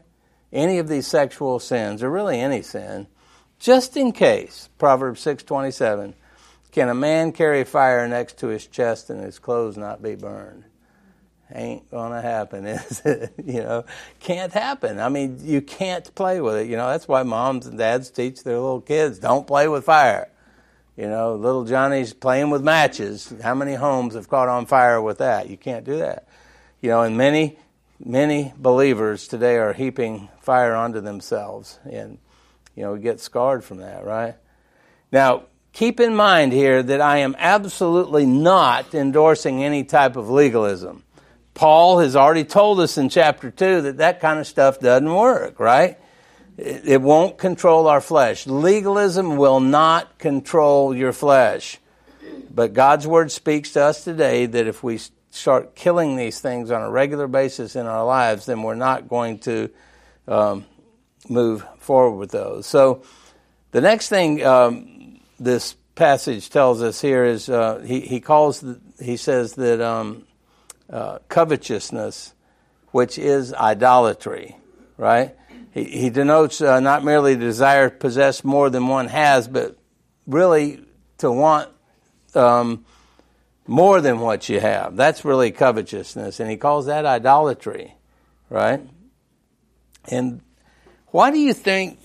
[0.53, 3.07] Any of these sexual sins or really any sin,
[3.59, 6.13] just in case, Proverbs 6:27,
[6.71, 10.65] can a man carry fire next to his chest and his clothes not be burned?
[11.53, 13.33] ain't gonna happen, is it?
[13.43, 13.85] you know,
[14.19, 14.99] can't happen.
[14.99, 16.67] I mean, you can't play with it.
[16.67, 20.29] You know, that's why moms and dads teach their little kids don't play with fire.
[20.97, 23.33] You know, little Johnny's playing with matches.
[23.43, 25.49] How many homes have caught on fire with that?
[25.49, 26.27] You can't do that.
[26.81, 27.57] You know, and many,
[28.03, 32.19] many believers today are heaping fire onto themselves, and
[32.75, 34.35] you know, get scarred from that, right?
[35.11, 41.03] Now, keep in mind here that I am absolutely not endorsing any type of legalism.
[41.53, 45.59] Paul has already told us in chapter 2 that that kind of stuff doesn't work,
[45.59, 45.97] right?
[46.57, 48.45] It won't control our flesh.
[48.45, 51.79] Legalism will not control your flesh.
[52.49, 54.99] But God's word speaks to us today that if we
[55.35, 59.39] start killing these things on a regular basis in our lives, then we're not going
[59.39, 59.69] to
[60.27, 60.65] um,
[61.29, 62.65] move forward with those.
[62.65, 63.03] So
[63.71, 68.79] the next thing um, this passage tells us here is uh, he, he calls, the,
[69.01, 70.25] he says that um,
[70.89, 72.33] uh, covetousness,
[72.91, 74.55] which is idolatry,
[74.97, 75.35] right?
[75.71, 79.77] He, he denotes uh, not merely desire to possess more than one has, but
[80.25, 80.85] really
[81.17, 81.69] to want
[82.33, 82.85] um,
[83.67, 84.95] more than what you have.
[84.95, 87.95] That's really covetousness, and he calls that idolatry,
[88.49, 88.81] right?
[90.09, 90.41] And
[91.07, 91.99] why do you think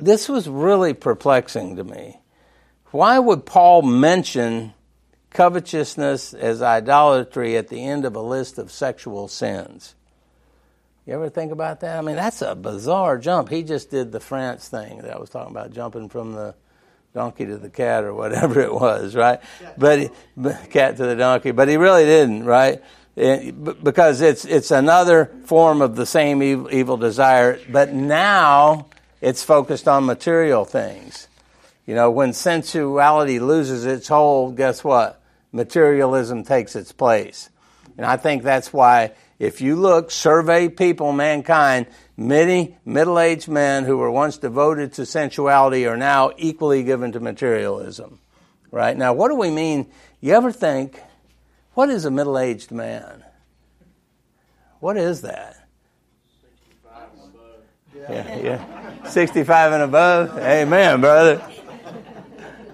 [0.00, 2.20] this was really perplexing to me?
[2.90, 4.74] Why would Paul mention
[5.30, 9.94] covetousness as idolatry at the end of a list of sexual sins.
[11.06, 11.98] You ever think about that?
[11.98, 13.48] I mean, that's a bizarre jump.
[13.48, 16.54] He just did the France thing that I was talking about, jumping from the
[17.14, 19.40] donkey to the cat or whatever it was, right?
[19.76, 22.82] But, but cat to the donkey, but he really didn't, right?
[23.16, 28.86] It, because it's it's another form of the same evil, evil desire, but now
[29.20, 31.26] it's focused on material things.
[31.84, 35.18] You know, when sensuality loses its hold, guess what?
[35.52, 37.50] materialism takes its place.
[37.96, 41.86] And I think that's why, if you look, survey people, mankind,
[42.16, 47.20] many middle aged men who were once devoted to sensuality are now equally given to
[47.20, 48.18] materialism.
[48.70, 48.96] Right?
[48.96, 49.90] Now, what do we mean?
[50.20, 51.00] You ever think,
[51.74, 53.24] what is a middle aged man?
[54.80, 55.54] What is that?
[57.94, 59.08] Yeah, yeah.
[59.08, 60.38] 65 and above?
[60.38, 61.42] Amen, brother.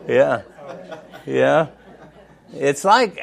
[0.09, 0.43] Yeah.
[1.27, 1.69] Yeah.
[2.53, 3.19] It's like,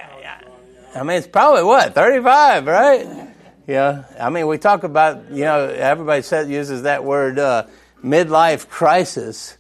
[0.94, 3.30] I mean, it's probably what, 35, right?
[3.72, 4.03] Yeah.
[4.19, 7.67] I mean, we talk about, you know, everybody says, uses that word uh,
[8.03, 9.57] midlife crisis,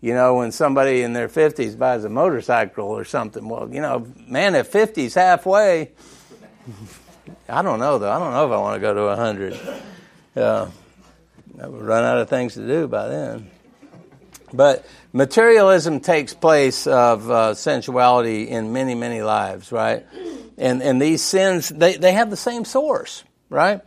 [0.00, 3.48] you know, when somebody in their 50s buys a motorcycle or something.
[3.48, 5.92] Well, you know, man, if 50's halfway,
[7.48, 8.10] I don't know, though.
[8.10, 9.60] I don't know if I want to go to 100.
[10.34, 10.68] Uh,
[11.62, 13.52] I would run out of things to do by then.
[14.52, 20.04] But materialism takes place of uh, sensuality in many, many lives, right?
[20.58, 23.80] And and these sins they, they have the same source, right?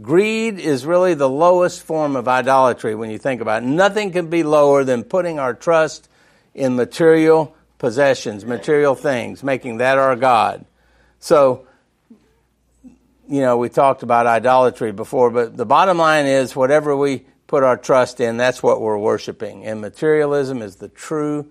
[0.00, 3.66] Greed is really the lowest form of idolatry when you think about it.
[3.66, 6.08] Nothing can be lower than putting our trust
[6.54, 10.64] in material possessions, material things, making that our God.
[11.18, 11.66] So,
[13.28, 17.62] you know, we talked about idolatry before, but the bottom line is whatever we put
[17.62, 19.66] our trust in, that's what we're worshiping.
[19.66, 21.50] And materialism is the true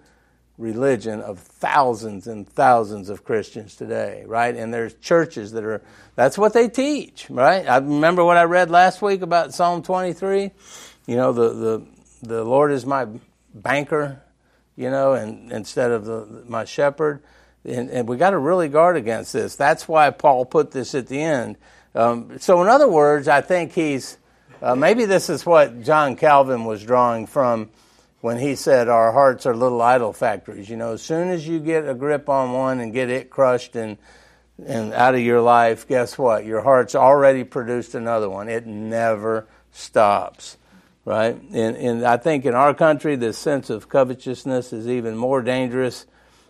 [0.60, 4.56] religion of thousands and thousands of Christians today, right?
[4.56, 5.82] And there's churches that are,
[6.16, 7.68] that's what they teach, right?
[7.68, 10.52] I remember what I read last week about Psalm 23.
[11.08, 11.88] You know, the, the,
[12.22, 13.08] the Lord is my
[13.54, 14.22] banker,
[14.76, 17.24] you know, and instead of the, my shepherd.
[17.64, 19.56] And, and we got to really guard against this.
[19.56, 21.56] That's why Paul put this at the end.
[21.96, 24.18] Um, so, in other words, I think he's
[24.62, 27.70] uh, maybe this is what John Calvin was drawing from
[28.22, 30.70] when he said our hearts are little idol factories.
[30.70, 33.76] You know, as soon as you get a grip on one and get it crushed
[33.76, 33.98] and
[34.66, 36.46] and out of your life, guess what?
[36.46, 38.50] Your heart's already produced another one.
[38.50, 40.58] It never stops,
[41.06, 41.40] right?
[41.54, 46.06] And, and I think in our country, this sense of covetousness is even more dangerous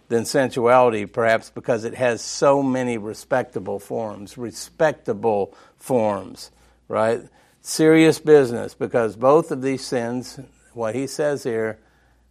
[0.08, 6.50] than sensuality, perhaps because it has so many respectable forms, respectable forms,
[6.88, 7.22] right?
[7.62, 10.40] Serious business, because both of these sins,
[10.80, 11.78] what he says here,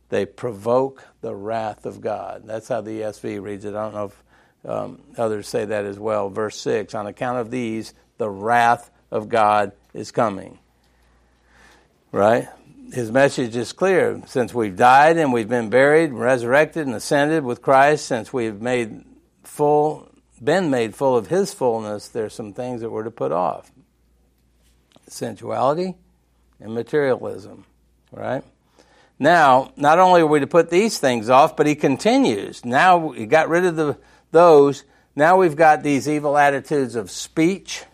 [0.09, 2.43] they provoke the wrath of God.
[2.45, 3.75] That's how the ESV reads it.
[3.75, 4.25] I don't know if
[4.69, 6.31] um, others say that as well.
[6.31, 10.59] Verse 6 On account of these, the wrath of God is coming.
[12.11, 12.49] Right?
[12.93, 14.23] his message is clear.
[14.27, 19.05] Since we've died and we've been buried, resurrected, and ascended with Christ, since we've made
[19.45, 20.09] full,
[20.43, 23.71] been made full of His fullness, there's some things that we're to put off:
[25.07, 25.97] sensuality
[26.61, 27.65] and materialism.
[28.13, 28.45] Right?
[29.19, 32.65] Now, not only are we to put these things off, but He continues.
[32.65, 33.99] Now He got rid of the
[34.31, 34.85] those.
[35.17, 37.85] Now we've got these evil attitudes of speech,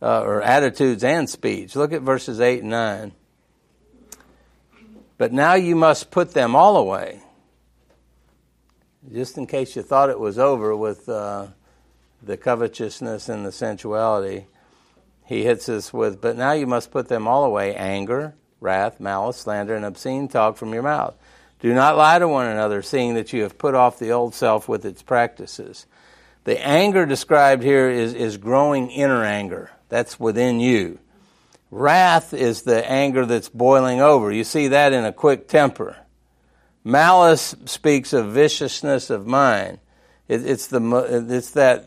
[0.00, 1.74] uh, or attitudes and speech.
[1.74, 3.12] Look at verses eight and nine.
[5.16, 7.22] But now you must put them all away.
[9.12, 11.48] Just in case you thought it was over with uh,
[12.22, 14.46] the covetousness and the sensuality,
[15.24, 19.38] he hits us with, But now you must put them all away anger, wrath, malice,
[19.38, 21.14] slander, and obscene talk from your mouth.
[21.60, 24.68] Do not lie to one another, seeing that you have put off the old self
[24.68, 25.86] with its practices.
[26.44, 29.70] The anger described here is, is growing inner anger.
[29.88, 30.98] That's within you.
[31.70, 34.32] Wrath is the anger that's boiling over.
[34.32, 35.96] You see that in a quick temper.
[36.84, 39.78] Malice speaks of viciousness of mind.
[40.28, 41.86] It, it's, the, it's that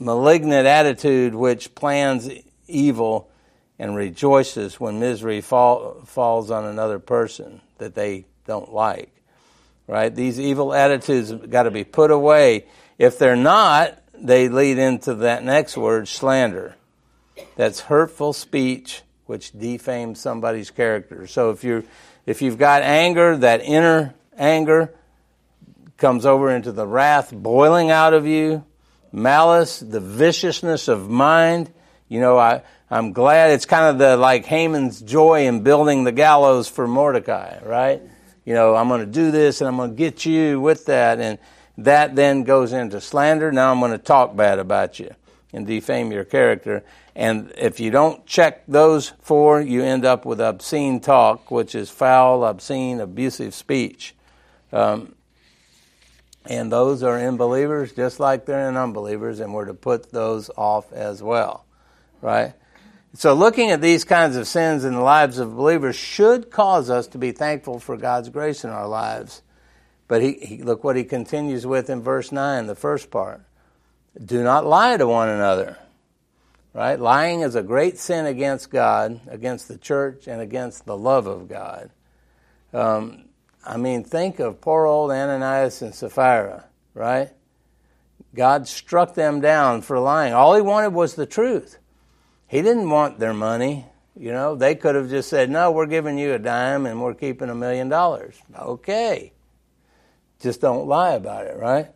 [0.00, 2.28] malignant attitude which plans
[2.66, 3.30] evil
[3.78, 9.10] and rejoices when misery fall, falls on another person that they don't like.
[9.86, 10.14] Right?
[10.14, 12.66] These evil attitudes got to be put away.
[12.98, 16.76] If they're not, they lead into that next word, slander.
[17.56, 21.26] That's hurtful speech which defames somebody's character.
[21.26, 21.84] So if you
[22.26, 24.94] if you've got anger, that inner anger
[25.96, 28.64] comes over into the wrath boiling out of you,
[29.12, 31.72] malice, the viciousness of mind.
[32.08, 36.12] You know, I I'm glad it's kind of the like Haman's joy in building the
[36.12, 38.02] gallows for Mordecai, right?
[38.44, 41.18] You know, I'm going to do this and I'm going to get you with that
[41.18, 41.38] and
[41.78, 43.50] that then goes into slander.
[43.50, 45.14] Now I'm going to talk bad about you
[45.52, 46.84] and defame your character.
[47.16, 51.90] And if you don't check those four, you end up with obscene talk, which is
[51.90, 54.14] foul, obscene, abusive speech.
[54.72, 55.14] Um,
[56.46, 60.50] and those are in believers just like they're in unbelievers, and we're to put those
[60.56, 61.64] off as well.
[62.24, 62.54] Right?
[63.12, 67.06] So, looking at these kinds of sins in the lives of believers should cause us
[67.08, 69.42] to be thankful for God's grace in our lives.
[70.08, 73.42] But he, he, look what he continues with in verse 9, the first part.
[74.22, 75.78] Do not lie to one another
[76.74, 76.98] right?
[76.98, 81.48] Lying is a great sin against God, against the church, and against the love of
[81.48, 81.90] God.
[82.74, 83.26] Um,
[83.64, 87.30] I mean, think of poor old Ananias and Sapphira, right?
[88.34, 90.34] God struck them down for lying.
[90.34, 91.78] All he wanted was the truth.
[92.54, 93.84] He didn't want their money.
[94.16, 97.14] You know, they could have just said, No, we're giving you a dime and we're
[97.14, 98.40] keeping a million dollars.
[98.56, 99.32] Okay.
[100.38, 101.88] Just don't lie about it, right?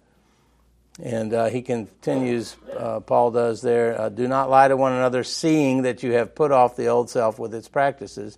[1.00, 5.22] And uh, he continues, uh, Paul does there, uh, do not lie to one another,
[5.22, 8.36] seeing that you have put off the old self with its practices,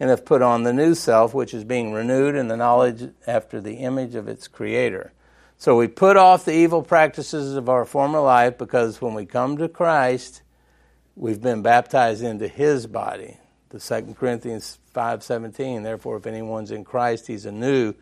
[0.00, 3.60] and have put on the new self, which is being renewed in the knowledge after
[3.60, 5.12] the image of its creator.
[5.58, 9.58] So we put off the evil practices of our former life because when we come
[9.58, 10.40] to Christ,
[11.18, 13.36] we've been baptized into his body.
[13.70, 17.94] The 2 Corinthians 5:17, therefore if anyone's in Christ, he's a new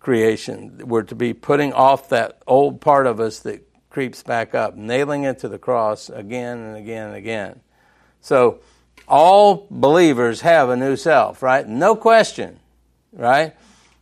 [0.00, 0.80] creation.
[0.84, 5.24] We're to be putting off that old part of us that creeps back up, nailing
[5.24, 7.60] it to the cross again and again and again.
[8.20, 8.60] So,
[9.06, 11.68] all believers have a new self, right?
[11.68, 12.58] No question,
[13.12, 13.54] right?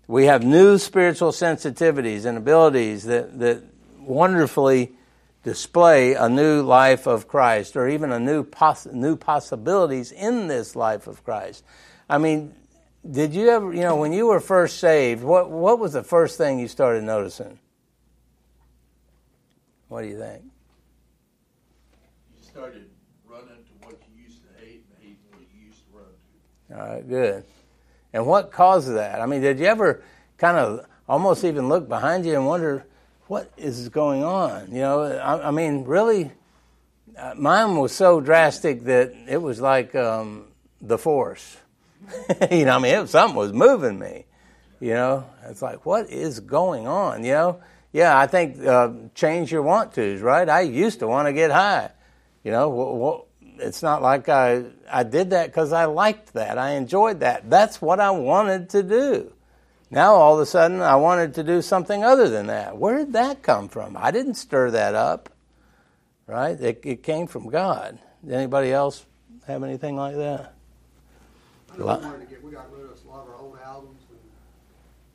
[0.07, 3.65] We have new spiritual sensitivities and abilities that, that
[3.99, 4.93] wonderfully
[5.43, 10.77] display a new life of Christ or even a new poss- new possibilities in this
[10.77, 11.65] life of Christ.
[12.09, 12.55] I mean,
[13.09, 16.39] did you ever, you know, when you were first saved, what, what was the first
[16.39, 17.59] thing you started noticing?
[19.89, 20.43] What do you think?
[22.37, 22.89] You started
[23.27, 26.07] running to what you used to hate and hating what you used to run
[26.69, 26.81] to.
[26.81, 27.45] All right, good.
[28.13, 29.21] And what caused that?
[29.21, 30.03] I mean, did you ever
[30.39, 32.87] kind of almost even look behind you and wonder
[33.33, 34.71] what is going on?
[34.71, 36.31] You know, I, I mean, really,
[37.17, 40.49] uh, mine was so drastic that it was like um,
[40.83, 41.57] the force.
[42.51, 44.27] you know, I mean, it, something was moving me.
[44.81, 47.25] You know, it's like, what is going on?
[47.25, 47.61] You know,
[47.91, 50.47] yeah, I think uh, change your want tos, right?
[50.47, 51.91] I used to want to get high.
[52.45, 53.25] You know,
[53.59, 56.59] it's not like I I did that because I liked that.
[56.59, 57.49] I enjoyed that.
[57.49, 59.33] That's what I wanted to do.
[59.93, 62.79] Now all of a sudden I wanted to do something other than that.
[62.79, 63.95] Where did that come from?
[63.95, 65.29] I didn't stir that up,
[66.27, 66.59] right?
[66.59, 67.99] It, it came from God.
[68.25, 69.05] Did Anybody else
[69.47, 70.55] have anything like that?
[71.75, 73.59] I know we wanted to get, we got rid of a lot of our old
[73.63, 74.19] albums and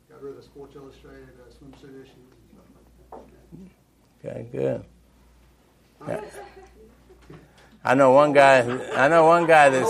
[0.08, 3.18] got rid of the Sports Illustrated uh, swimsuit issues and stuff
[4.22, 4.30] like that.
[4.30, 4.84] Okay, good.
[6.06, 6.20] Yeah.
[7.84, 8.60] I know one guy.
[8.94, 9.88] I know one guy that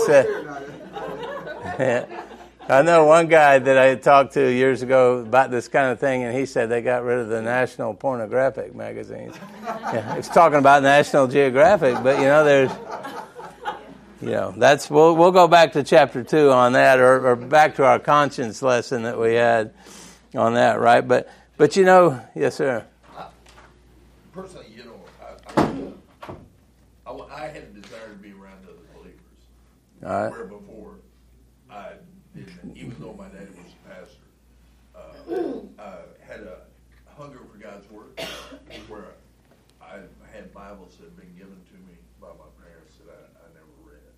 [1.77, 2.19] said.
[2.69, 2.89] Spirit, not it.
[2.89, 5.99] I know one guy that I had talked to years ago about this kind of
[5.99, 9.35] thing, and he said they got rid of the National Pornographic magazines.
[9.91, 12.71] Yeah, it's talking about National Geographic, but you know, there's,
[14.21, 17.75] you know, that's we'll we'll go back to chapter two on that, or, or back
[17.75, 19.73] to our conscience lesson that we had
[20.35, 21.07] on that, right?
[21.07, 22.85] But but you know, yes, sir.
[24.31, 25.61] Personally, you know, I,
[27.07, 29.19] I, I, I had a desire to be around other believers.
[30.05, 30.31] All right.
[30.31, 30.95] Where before,
[31.69, 31.93] I
[32.35, 34.29] didn't, even though my daddy was a pastor,
[34.95, 36.61] uh, I had a
[37.17, 38.19] hunger for God's Word,
[38.87, 39.15] where
[39.81, 39.99] I
[40.31, 43.75] had Bibles that had been given to me by my parents that I, I never
[43.83, 44.13] read.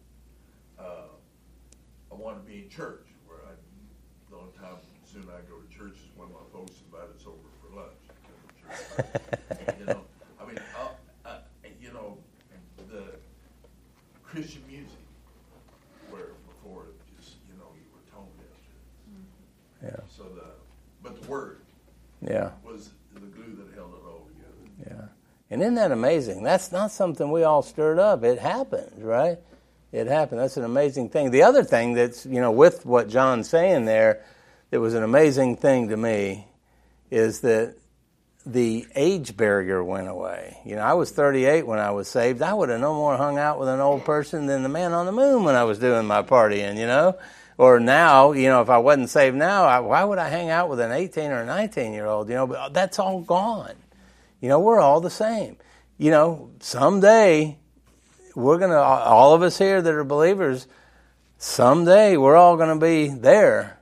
[0.79, 1.09] Uh,
[2.11, 3.53] I wanted to be in church, where I,
[4.29, 7.47] the only time soon I go to church is when my folks invite us over
[7.61, 8.01] for lunch.
[9.79, 10.01] you know,
[10.41, 11.39] I mean, uh, uh,
[11.81, 12.17] you know,
[12.89, 13.15] the
[14.23, 15.03] Christian music,
[16.09, 18.59] where before it just, you know, you were tone deaf.
[19.83, 19.91] Yeah.
[20.09, 20.43] So the,
[21.03, 21.57] but the word
[22.21, 22.51] Yeah.
[22.63, 24.97] was the glue that held it all together.
[25.01, 25.07] Yeah.
[25.49, 26.43] And isn't that amazing?
[26.43, 28.23] That's not something we all stirred up.
[28.23, 29.39] It happened, right?
[29.91, 30.39] It happened.
[30.39, 31.31] That's an amazing thing.
[31.31, 34.23] The other thing that's, you know, with what John's saying there,
[34.69, 36.47] that was an amazing thing to me
[37.09, 37.75] is that
[38.45, 40.57] the age barrier went away.
[40.65, 42.41] You know, I was 38 when I was saved.
[42.41, 45.05] I would have no more hung out with an old person than the man on
[45.05, 47.17] the moon when I was doing my partying, you know?
[47.61, 50.67] Or now, you know, if I wasn't saved now, I, why would I hang out
[50.67, 52.27] with an 18 or a 19 year old?
[52.27, 53.75] You know, but that's all gone.
[54.39, 55.57] You know, we're all the same.
[55.99, 57.59] You know, someday
[58.33, 60.65] we're going to, all of us here that are believers,
[61.37, 63.77] someday we're all going to be there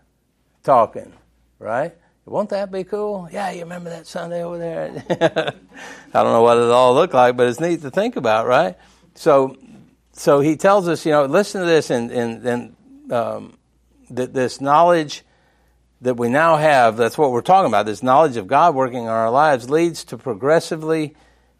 [0.61, 1.13] talking,
[1.57, 1.95] right?
[2.25, 3.29] Won't that be cool?
[3.31, 5.05] Yeah, you remember that Sunday over there?
[6.13, 8.75] I don't know what it all looked like, but it's neat to think about, right?
[9.15, 9.55] So,
[10.11, 12.75] so he tells us, you know, listen to this, and and, and
[13.13, 13.53] um,
[14.09, 15.23] that this knowledge
[16.01, 19.09] that we now have, that's what we're talking about, this knowledge of God working in
[19.09, 21.15] our lives leads to progressively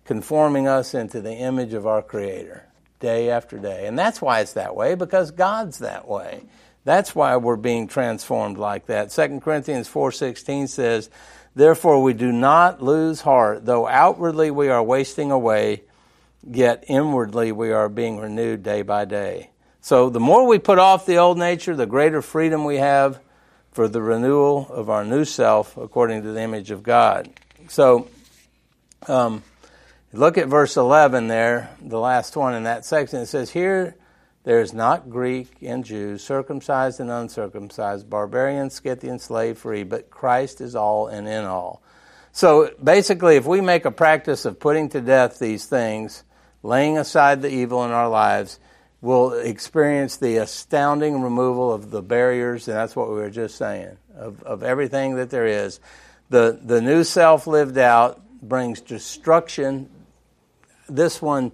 [0.06, 2.66] conforming us into the image of our Creator
[3.00, 3.86] day after day.
[3.86, 6.44] And that's why it's that way, because God's that way.
[6.86, 9.12] That's why we're being transformed like that.
[9.12, 11.10] 2 Corinthians 4.16 says,
[11.54, 15.84] Therefore we do not lose heart, though outwardly we are wasting away,
[16.44, 19.50] yet inwardly we are being renewed day by day.
[19.90, 23.20] So the more we put off the old nature, the greater freedom we have
[23.72, 27.28] for the renewal of our new self according to the image of God.
[27.70, 28.08] So,
[29.08, 29.42] um,
[30.14, 33.22] look at verse 11 there, the last one in that section.
[33.22, 33.96] It says, Here
[34.44, 40.62] there is not Greek and Jew, circumcised and uncircumcised, barbarian, Scythian, slave free, but Christ
[40.62, 41.82] is all and in all.
[42.32, 46.26] So basically, if we make a practice of putting to death these things,
[46.62, 48.60] laying aside the evil in our lives,
[49.02, 53.98] we'll experience the astounding removal of the barriers, and that's what we were just saying,
[54.16, 55.80] of, of everything that there is.
[56.30, 59.90] The, the new self lived out brings destruction.
[60.88, 61.52] This one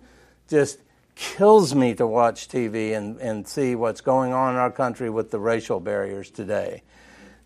[0.49, 0.79] just
[1.15, 5.31] kills me to watch TV and, and see what's going on in our country with
[5.31, 6.83] the racial barriers today.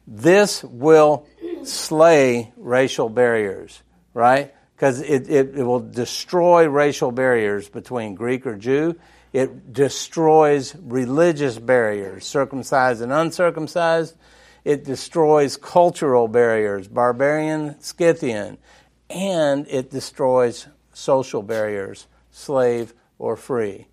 [0.07, 1.27] This will
[1.63, 3.81] slay racial barriers,
[4.13, 4.55] right?
[4.75, 8.95] Because it, it, it will destroy racial barriers between Greek or Jew.
[9.31, 14.15] It destroys religious barriers, circumcised and uncircumcised.
[14.63, 18.57] It destroys cultural barriers, barbarian, Scythian.
[19.09, 23.87] And it destroys social barriers, slave or free.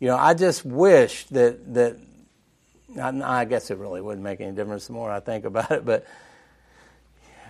[0.00, 1.96] You know, I just wish that that
[3.00, 5.84] I, I guess it really wouldn't make any difference the more I think about it,
[5.84, 6.06] but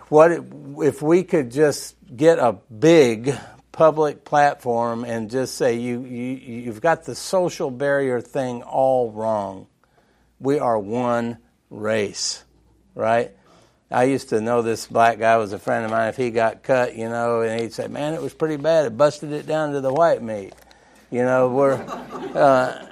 [0.08, 0.30] what
[0.78, 3.36] if we could just get a big
[3.76, 9.66] public platform and just say you, you you've got the social barrier thing all wrong.
[10.40, 11.36] We are one
[11.68, 12.42] race,
[12.94, 13.32] right?
[13.90, 16.08] I used to know this black guy was a friend of mine.
[16.08, 18.86] If he got cut, you know, and he'd say, "Man, it was pretty bad.
[18.86, 20.54] It busted it down to the white meat."
[21.10, 21.74] You know, we're,
[22.34, 22.82] uh,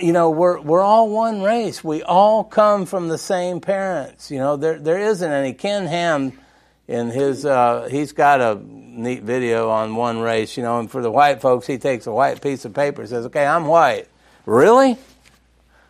[0.00, 1.82] you know, we're we're all one race.
[1.82, 4.30] We all come from the same parents.
[4.30, 5.54] You know, there there isn't any.
[5.54, 6.38] Ken Ham,
[6.86, 8.60] in his, uh, he's got a
[8.94, 10.56] neat video on one race.
[10.56, 13.10] You know, and for the white folks, he takes a white piece of paper and
[13.10, 14.08] says, "Okay, I'm white."
[14.46, 14.96] Really?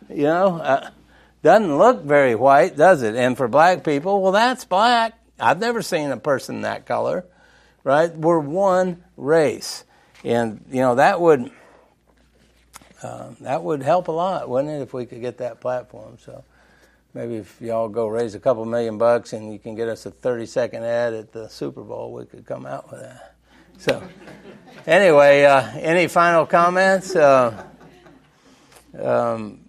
[0.09, 0.89] You know, uh,
[1.43, 3.15] doesn't look very white, does it?
[3.15, 5.13] And for black people, well, that's black.
[5.39, 7.25] I've never seen a person that color,
[7.83, 8.15] right?
[8.15, 9.83] We're one race,
[10.23, 11.51] and you know that would
[13.03, 16.17] uh, that would help a lot, wouldn't it, if we could get that platform?
[16.23, 16.43] So
[17.15, 20.11] maybe if y'all go raise a couple million bucks and you can get us a
[20.11, 23.35] 30 second ad at the Super Bowl, we could come out with that.
[23.77, 24.03] So,
[24.85, 27.15] anyway, uh, any final comments?
[27.15, 27.63] Uh,
[29.01, 29.61] um,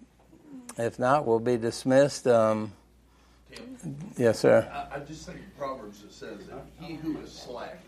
[0.77, 2.27] if not, we'll be dismissed.
[2.27, 2.71] Um,
[4.17, 4.69] yes, sir.
[4.71, 7.79] I, I just think in Proverbs it says that he who is slack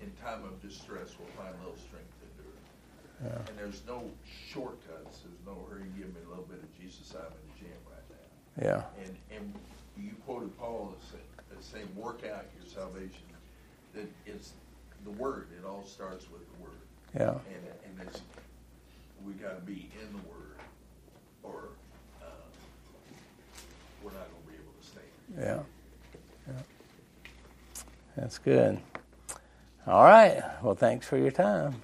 [0.00, 3.40] in time of distress will find little strength to endure.
[3.42, 3.50] it.
[3.50, 4.10] And there's no
[4.48, 5.20] shortcuts.
[5.22, 5.84] There's no hurry.
[5.96, 7.14] Give me a little bit of Jesus.
[7.14, 8.16] I'm in the gym right now.
[8.60, 9.54] Yeah, And and
[9.96, 10.94] you quoted Paul
[11.58, 13.22] as saying, work out your salvation.
[13.94, 14.52] That it's
[15.04, 15.48] the word.
[15.58, 16.78] It all starts with the word.
[17.14, 18.20] yeah, And and it's
[19.24, 20.58] we got to be in the word,
[21.42, 21.68] or
[22.20, 22.26] uh,
[24.02, 25.66] we're not going to be able to stand.
[26.48, 26.62] yeah, yeah.
[28.16, 28.80] That's good.
[29.86, 30.42] All right.
[30.62, 31.82] Well, thanks for your time.